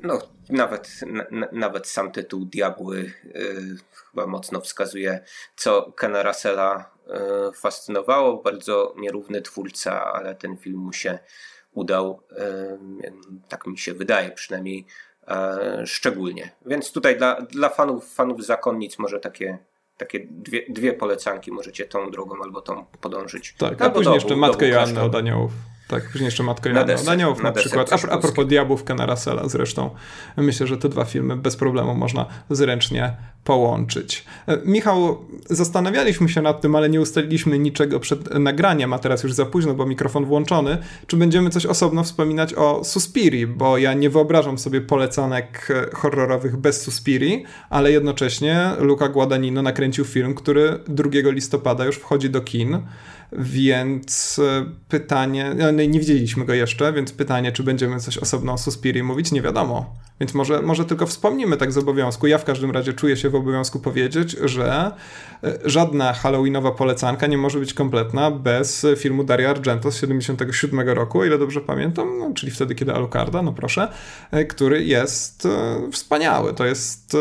[0.04, 1.00] no, nawet,
[1.52, 3.76] nawet sam tytuł Diabły y,
[4.12, 5.24] chyba mocno wskazuje,
[5.56, 6.92] co Kena Russella
[7.50, 8.44] y, fascynowało.
[8.44, 11.20] Bardzo nierówny twórca, ale ten film mu się
[11.72, 13.12] udał, y,
[13.48, 14.86] tak mi się wydaje przynajmniej,
[15.86, 16.52] szczególnie.
[16.66, 19.58] Więc tutaj dla, dla fanów, fanów zakonnic może takie
[20.00, 23.54] takie dwie, dwie polecanki, możecie tą drogą albo tą podążyć.
[23.58, 25.52] Tak, a później jeszcze Matkę Joannę od Aniołów.
[25.90, 29.06] Tak, później jeszcze Matkę Joannę od Aniołów na, na przykład, a, a propos Diabłów Kena
[29.06, 29.90] Russella zresztą.
[30.38, 33.14] Myślę, że te dwa filmy bez problemu można zręcznie
[33.44, 34.26] połączyć.
[34.48, 39.34] E, Michał, zastanawialiśmy się nad tym, ale nie ustaliliśmy niczego przed nagraniem, a teraz już
[39.34, 40.78] za późno, bo mikrofon włączony.
[41.08, 43.48] Czy będziemy coś osobno wspominać o Suspiri?
[43.48, 50.06] Bo ja nie wyobrażam sobie polecanek e, horrorowych bez Suspiri, ale jednocześnie Luca Guadagnino nakręcił
[50.06, 52.82] film, który 2 listopada już wchodzi do kin.
[53.32, 58.54] Więc e, pytanie, no, no nie widzieliśmy go jeszcze, więc pytanie, czy będziemy coś osobno
[58.54, 59.96] o Suspiri mówić, nie wiadomo.
[60.20, 62.28] Więc może, może tylko wspomnimy tak z obowiązku.
[62.28, 64.92] Ja w każdym razie czuję się w obowiązku powiedzieć, że
[65.44, 71.20] e, żadna halloweenowa polecanka nie może być kompletna bez filmu Dario Argento z 77 roku,
[71.20, 73.92] o ile dobrze pamiętam, no, czyli wtedy, kiedy Alucarda, no proszę,
[74.32, 75.48] e, który jest
[75.92, 76.54] wspaniały.
[76.54, 77.18] To jest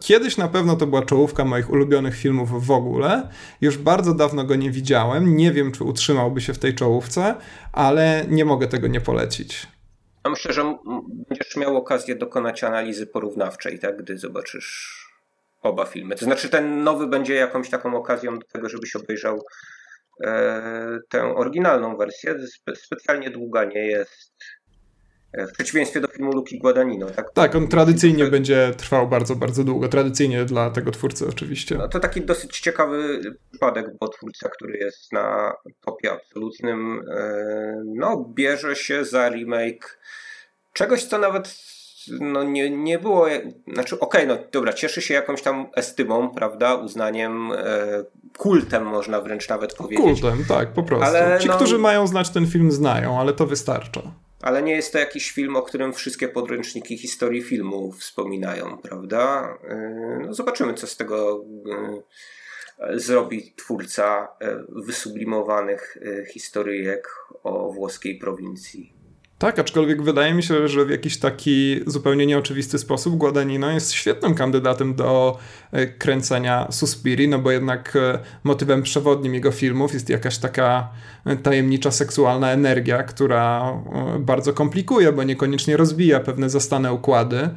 [0.00, 3.28] Kiedyś na pewno to była czołówka moich ulubionych filmów w ogóle.
[3.60, 5.36] Już bardzo dawno go nie widziałem.
[5.36, 7.34] Nie wiem, czy utrzymałby się w tej czołówce,
[7.72, 9.66] ale nie mogę tego nie polecić.
[10.28, 10.78] Myślę, że
[11.28, 15.00] będziesz miał okazję dokonać analizy porównawczej, tak, gdy zobaczysz
[15.62, 16.16] oba filmy.
[16.16, 19.44] To znaczy, ten nowy będzie jakąś taką okazją do tego, żebyś obejrzał
[20.24, 22.34] e, tę oryginalną wersję.
[22.46, 24.29] Spe specjalnie długa nie jest.
[25.32, 27.06] E, w przeciwieństwie do filmu Luki Guadagnino.
[27.06, 28.30] Tak, tak on tradycyjnie to...
[28.30, 29.88] będzie trwał bardzo, bardzo długo.
[29.88, 31.74] Tradycyjnie dla tego twórcy oczywiście.
[31.74, 33.20] No, to taki dosyć ciekawy
[33.50, 39.98] przypadek, bo twórca, który jest na topie absolutnym, e, no bierze się za remake
[40.72, 41.70] czegoś, co nawet
[42.20, 43.26] no nie, nie było,
[43.72, 47.56] znaczy okej, okay, no dobra, cieszy się jakąś tam estymą, prawda, uznaniem, e,
[48.38, 50.20] kultem można wręcz nawet powiedzieć.
[50.20, 51.06] Kultem, tak, po prostu.
[51.06, 54.02] Ale, Ci, no, którzy mają znać ten film znają, ale to wystarcza
[54.40, 59.54] ale nie jest to jakiś film, o którym wszystkie podręczniki historii filmu wspominają, prawda?
[59.64, 61.44] Yy, no zobaczymy, co z tego
[62.94, 64.28] zrobi twórca
[64.68, 65.98] wysublimowanych
[66.32, 67.08] historyjek
[67.42, 68.99] o włoskiej prowincji.
[69.40, 74.34] Tak, aczkolwiek wydaje mi się, że w jakiś taki zupełnie nieoczywisty sposób Guadagnino jest świetnym
[74.34, 75.38] kandydatem do
[75.72, 80.88] e, kręcenia Suspiri, no bo jednak e, motywem przewodnim jego filmów jest jakaś taka
[81.24, 83.72] e, tajemnicza seksualna energia, która
[84.18, 87.50] bardzo komplikuje, bo niekoniecznie rozbija pewne zastane układy.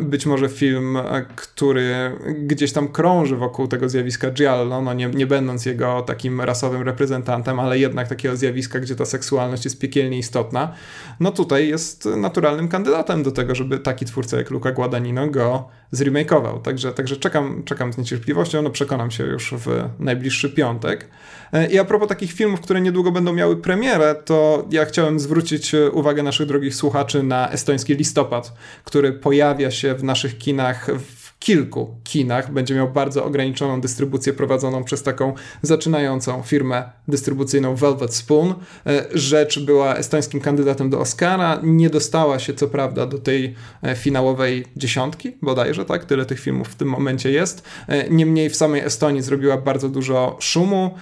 [0.00, 0.98] Być może film,
[1.36, 6.82] który gdzieś tam krąży wokół tego zjawiska Giallo, no nie, nie będąc jego takim rasowym
[6.82, 10.72] reprezentantem, ale jednak takiego zjawiska, gdzie ta seksualność jest piekielnie istotna
[11.20, 16.60] no tutaj jest naturalnym kandydatem do tego, żeby taki twórca jak Luca Guadagnino go zremakeował.
[16.60, 21.08] Także, także czekam, czekam z niecierpliwością, no przekonam się już w najbliższy piątek.
[21.52, 25.72] E, I a propos takich filmów, które niedługo będą miały premierę, to ja chciałem zwrócić
[25.92, 28.52] uwagę naszych drogich słuchaczy na estoński listopad,
[28.84, 32.52] który pojawia się w naszych kinach w kilku kinach.
[32.52, 38.54] Będzie miał bardzo ograniczoną dystrybucję prowadzoną przez taką zaczynającą firmę dystrybucyjną Velvet Spoon.
[38.86, 41.60] E, rzecz była estońskim kandydatem do Oscara.
[41.62, 46.04] Nie dostała się co prawda do tej e, finałowej dziesiątki, bodajże, tak?
[46.04, 47.62] Tyle tych filmów w tym momencie jest.
[47.88, 50.94] E, niemniej w samej Estonii zrobiła bardzo dużo szumu.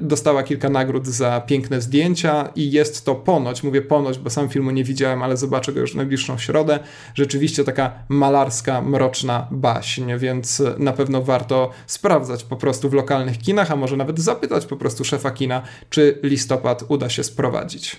[0.00, 4.70] Dostała kilka nagród za piękne zdjęcia i jest to ponoć, mówię ponoć, bo sam filmu
[4.70, 6.78] nie widziałem, ale zobaczę go już w najbliższą środę.
[7.14, 13.38] Rzeczywiście taka malarska, mroczna baś baśnie, więc na pewno warto sprawdzać po prostu w lokalnych
[13.38, 17.96] kinach, a może nawet zapytać po prostu szefa kina, czy listopad uda się sprowadzić.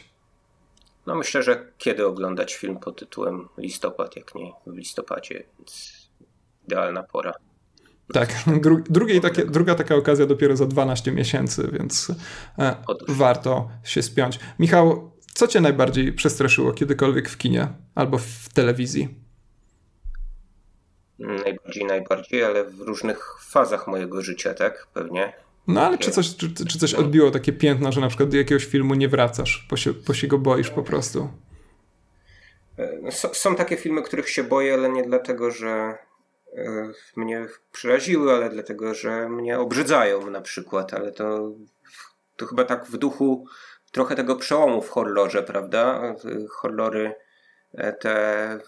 [1.06, 5.94] No myślę, że kiedy oglądać film pod tytułem Listopad, jak nie w listopadzie, więc
[6.66, 7.34] idealna pora.
[8.14, 8.30] Tak,
[8.90, 12.12] drugiej takie, druga taka okazja dopiero za 12 miesięcy, więc
[12.60, 12.76] e,
[13.08, 14.40] warto się spiąć.
[14.60, 19.19] Michał, co cię najbardziej przestraszyło kiedykolwiek w kinie albo w telewizji?
[21.20, 24.88] Najbardziej, najbardziej, ale w różnych fazach mojego życia, tak?
[24.94, 25.34] Pewnie.
[25.68, 28.66] No ale czy coś, czy, czy coś odbiło takie piętno, że na przykład do jakiegoś
[28.66, 31.30] filmu nie wracasz, bo się, bo się go boisz po prostu?
[32.78, 35.98] E, są takie filmy, których się boję, ale nie dlatego, że
[36.58, 41.52] e, mnie przeraziły, ale dlatego, że mnie obrzydzają na przykład, ale to,
[42.36, 43.46] to chyba tak w duchu
[43.92, 46.16] trochę tego przełomu w horrorze, prawda?
[46.50, 47.16] Horrory
[48.00, 48.60] te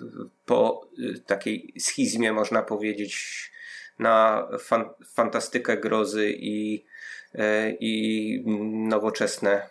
[0.45, 0.88] po
[1.26, 3.52] takiej schizmie można powiedzieć
[3.99, 6.86] na fan, fantastykę grozy i,
[7.36, 8.43] e, i
[8.88, 9.70] nowoczesne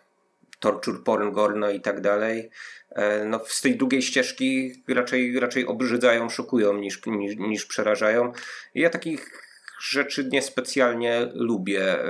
[0.61, 2.51] torture porn, gorno i tak dalej.
[2.91, 8.33] E, no, z tej długiej ścieżki raczej, raczej obrzydzają, szokują niż, niż, niż przerażają.
[8.74, 9.47] Ja takich
[9.81, 12.07] rzeczy niespecjalnie lubię, e,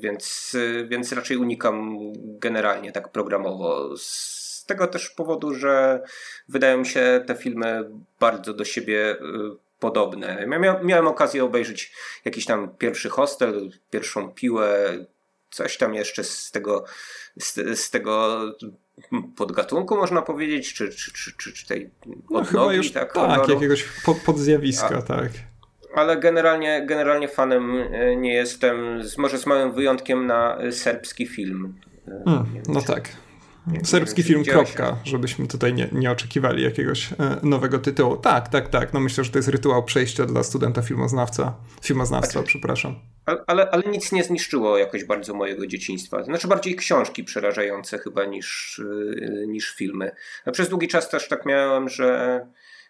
[0.00, 0.56] więc,
[0.88, 6.02] więc raczej unikam generalnie tak programowo z tego też powodu, że
[6.48, 7.90] wydają mi się te filmy
[8.20, 9.16] bardzo do siebie y,
[9.80, 10.46] podobne.
[10.82, 11.92] miałem okazję obejrzeć
[12.24, 14.92] jakiś tam pierwszy hostel, pierwszą piłę,
[15.50, 16.84] coś tam jeszcze z tego,
[17.36, 18.40] z, z tego
[19.36, 21.90] podgatunku można powiedzieć, czy, czy, czy, czy, czy tej
[22.30, 25.30] no, chyba już tak, tak jakiegoś pod, podzjawiska, A, tak.
[25.94, 31.74] Ale generalnie, generalnie fanem y, nie jestem, może z małym wyjątkiem na serbski film.
[32.24, 33.08] Hmm, no tak.
[33.82, 38.16] Serbski film, kropka, żebyśmy tutaj nie, nie oczekiwali jakiegoś e, nowego tytułu.
[38.16, 38.92] Tak, tak, tak.
[38.92, 42.94] No myślę, że to jest rytuał przejścia dla studenta filmoznawca, filmoznawstwa, znaczy, przepraszam.
[43.46, 46.24] Ale, ale nic nie zniszczyło jakoś bardzo mojego dzieciństwa.
[46.24, 48.80] Znaczy bardziej książki przerażające chyba niż,
[49.22, 50.10] e, niż filmy.
[50.44, 52.40] A przez długi czas też tak miałem, że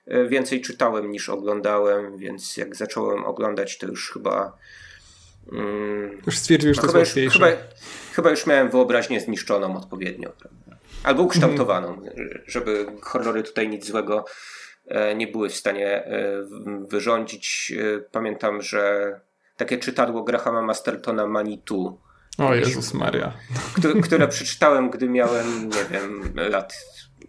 [0.07, 4.59] e, więcej czytałem niż oglądałem, więc jak zacząłem oglądać, to już chyba
[5.53, 7.47] Mm, już stwierdziłeś, że to jest chyba, chyba,
[8.13, 10.33] chyba, już miałem wyobraźnię zniszczoną odpowiednio.
[11.07, 12.13] Albo ukształtowaną, mm.
[12.47, 14.25] żeby horrory tutaj nic złego
[14.87, 16.33] e, nie były w stanie e,
[16.89, 17.73] wyrządzić.
[17.79, 19.13] E, pamiętam, że
[19.57, 21.99] takie czytadło Grahama Mastertona Manitu.
[22.39, 23.33] O Jezus Maria.
[23.77, 26.75] Które, które przeczytałem, gdy miałem, nie wiem, lat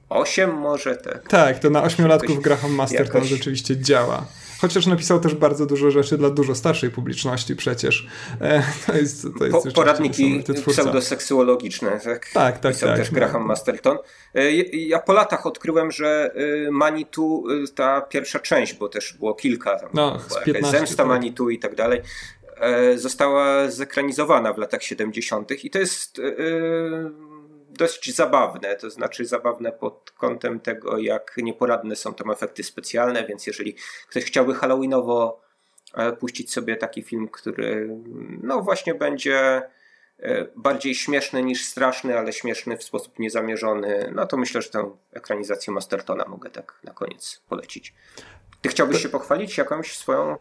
[0.10, 0.96] 8 może.
[0.96, 3.30] Tak, tak to na ośmiolatków Graham Masterton jakoś...
[3.30, 4.26] rzeczywiście działa.
[4.62, 8.08] Chociaż napisał też bardzo dużo rzeczy dla dużo starszej publiczności przecież.
[8.42, 12.30] E, to jest, to jest po, poradniki pseudoseksuologiczne, tak?
[12.34, 12.98] Tak, tak, pisał tak.
[12.98, 13.98] też Graham Masterton.
[14.36, 16.32] E, ja po latach odkryłem, że
[16.68, 17.44] e, Manitu,
[17.76, 21.08] ta pierwsza część, bo też było kilka, tam no, była 15, Zemsta tak.
[21.08, 22.02] Manitu i tak dalej,
[22.96, 25.64] została zekranizowana w latach 70.
[25.64, 26.22] i to jest
[27.78, 33.48] dość zabawne, to znaczy zabawne pod kątem tego, jak nieporadne są tam efekty specjalne, więc
[33.48, 33.76] jeżeli
[34.10, 35.42] ktoś chciałby halloweenowo
[35.94, 37.98] e, puścić sobie taki film, który
[38.44, 39.62] no właśnie będzie
[40.20, 44.92] e, bardziej śmieszny niż straszny, ale śmieszny w sposób niezamierzony, no to myślę, że tę
[45.14, 47.94] ekranizację Mastertona mogę tak na koniec polecić.
[48.62, 50.38] Ty chciałbyś się pochwalić jakąś swoją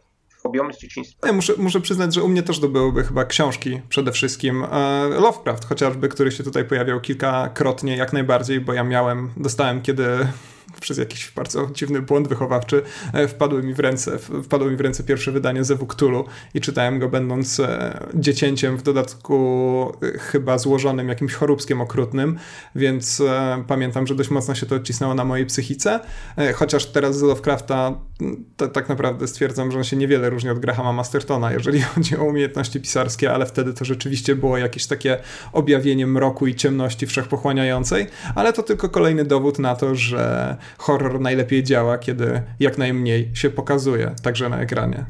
[0.46, 1.26] fobią z dzieciństwa?
[1.26, 4.64] Ja muszę, muszę przyznać, że u mnie też to byłyby chyba książki przede wszystkim.
[4.64, 10.06] E, Lovecraft chociażby, który się tutaj pojawiał kilkakrotnie, jak najbardziej, bo ja miałem, dostałem kiedy
[10.80, 15.04] przez jakiś bardzo dziwny błąd wychowawczy e, wpadły mi w ręce, wpadło mi w ręce
[15.04, 21.08] pierwsze wydanie Zewu Cthulhu i czytałem go będąc e, dziecięciem, w dodatku e, chyba złożonym
[21.08, 22.38] jakimś choróbskiem okrutnym,
[22.74, 23.22] więc
[23.66, 26.00] pamiętam, że dość mocno się to odcisnęło na mojej psychice,
[26.54, 27.94] chociaż teraz z Lovecrafta
[28.72, 32.80] tak naprawdę stwierdzam, że on się niewiele różni od Grahama Mastertona, jeżeli chodzi o umiejętności
[32.80, 35.18] pisarskie, ale wtedy to rzeczywiście było jakieś takie
[35.52, 41.62] objawienie mroku i ciemności wszechpochłaniającej, ale to tylko kolejny dowód na to, że horror najlepiej
[41.62, 45.06] działa, kiedy jak najmniej się pokazuje, także na ekranie.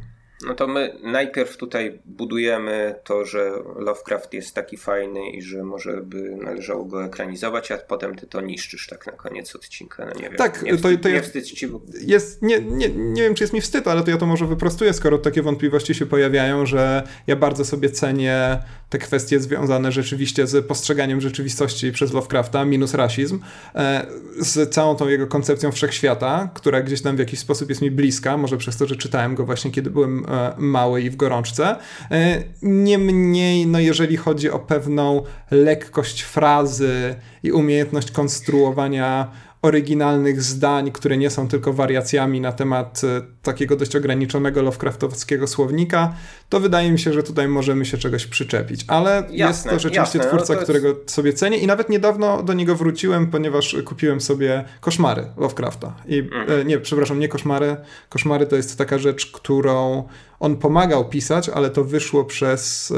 [0.47, 6.01] No to my najpierw tutaj budujemy to, że Lovecraft jest taki fajny i że może
[6.03, 10.07] by należało go ekranizować, a potem ty to niszczysz tak na koniec odcinka.
[10.07, 10.37] No nie wiem.
[10.37, 11.69] Tak, nie to, to nie wstyd ci.
[12.01, 14.93] Jest, nie, nie, nie wiem, czy jest mi wstyd, ale to ja to może wyprostuję,
[14.93, 18.59] skoro takie wątpliwości się pojawiają, że ja bardzo sobie cenię
[18.91, 23.41] te kwestie związane rzeczywiście z postrzeganiem rzeczywistości przez Lovecrafta, minus rasizm,
[23.75, 24.07] e,
[24.39, 28.37] z całą tą jego koncepcją wszechświata, która gdzieś tam w jakiś sposób jest mi bliska,
[28.37, 31.77] może przez to, że czytałem go właśnie kiedy byłem e, mały i w gorączce.
[32.11, 39.31] E, niemniej, no jeżeli chodzi o pewną lekkość frazy i umiejętność konstruowania
[39.63, 46.15] oryginalnych zdań, które nie są tylko wariacjami na temat e, takiego dość ograniczonego Lovecraftowskiego słownika,
[46.49, 48.85] to wydaje mi się, że tutaj możemy się czegoś przyczepić.
[48.89, 50.63] Ale jasne, jest to rzeczywiście jasne, no twórca, no to jest...
[50.63, 55.95] którego sobie cenię i nawet niedawno do niego wróciłem, ponieważ kupiłem sobie koszmary Lovecrafta.
[56.07, 56.61] I mhm.
[56.61, 57.77] E, nie, przepraszam, nie koszmary.
[58.09, 60.09] Koszmary to jest taka rzecz, którą
[60.41, 62.97] on pomagał pisać, ale to wyszło przez, e,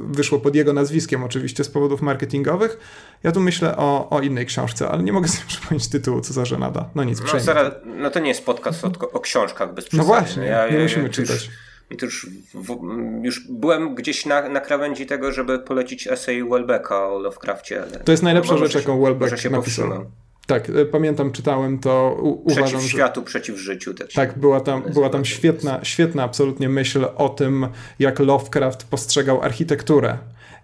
[0.00, 2.78] wyszło pod jego nazwiskiem oczywiście z powodów marketingowych.
[3.22, 6.44] Ja tu myślę o, o innej książce, ale nie mogę sobie przypomnieć tytułu, co za
[6.44, 6.90] żenada.
[6.94, 10.42] No nic, no, zaraz, no to nie jest podcast o, o książkach bez No właśnie,
[10.42, 11.46] ja, nie ja, musimy ja, czytać.
[11.46, 12.76] Już, to już, w,
[13.22, 17.82] już byłem gdzieś na, na krawędzi tego, żeby polecić esej Welbecka o Lovecraftie.
[18.04, 20.06] To jest najlepsza rzecz, jaką Welbeck napisał.
[20.46, 22.16] Tak, e, pamiętam, czytałem to.
[22.22, 23.26] U, przeciw uważam, światu, że...
[23.26, 24.14] przeciw życiu też.
[24.14, 27.66] Tak, była tam, była tam świetna, świetna absolutnie myśl o tym,
[27.98, 30.18] jak Lovecraft postrzegał architekturę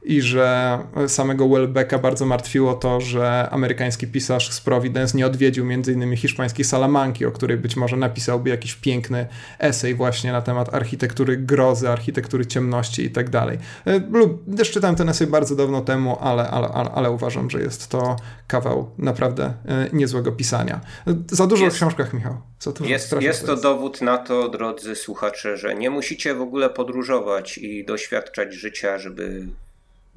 [0.08, 6.16] i że samego Welbecka bardzo martwiło to, że amerykański pisarz z Providence nie odwiedził m.in.
[6.16, 9.26] hiszpańskiej Salamanki, o której być może napisałby jakiś piękny
[9.58, 13.58] esej właśnie na temat architektury grozy, architektury ciemności i tak dalej.
[13.86, 14.00] E,
[14.56, 18.16] też czytałem ten esej bardzo dawno temu, ale, ale, ale, ale uważam, że jest to
[18.46, 20.80] kawał naprawdę e, niezłego pisania.
[21.06, 22.36] E, za dużo jest, o książkach, Michał.
[22.60, 23.62] Za dużo, jest, jest to, to jest.
[23.62, 29.46] dowód na to, drodzy słuchacze, że nie musicie w ogóle podróżować i doświadczać życia, żeby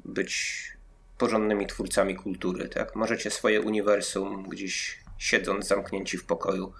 [0.04, 0.62] być
[1.18, 2.96] porządnymi twórcami kultury, tak?
[2.96, 6.72] Możecie swoje uniwersum gdzieś siedząc zamknięci w pokoju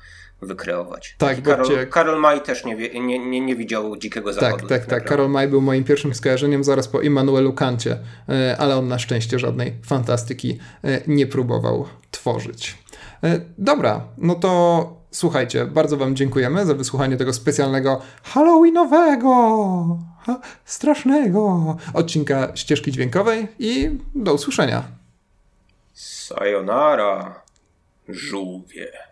[0.43, 1.14] wykreować.
[1.18, 1.87] Tak, Karol, cię...
[1.87, 4.66] Karol Maj też nie, nie, nie, nie widział Dzikiego tak, Zachodu.
[4.66, 5.05] Tak, tak, tak.
[5.05, 7.99] Karol Maj był moim pierwszym skojarzeniem zaraz po Immanuelu Kancie,
[8.29, 12.79] e, ale on na szczęście żadnej fantastyki e, nie próbował tworzyć.
[13.25, 19.33] E, dobra, no to słuchajcie, bardzo Wam dziękujemy za wysłuchanie tego specjalnego Halloweenowego
[20.64, 24.85] strasznego odcinka ścieżki dźwiękowej i do usłyszenia.
[25.93, 27.43] Sayonara,
[28.09, 29.12] żółwie.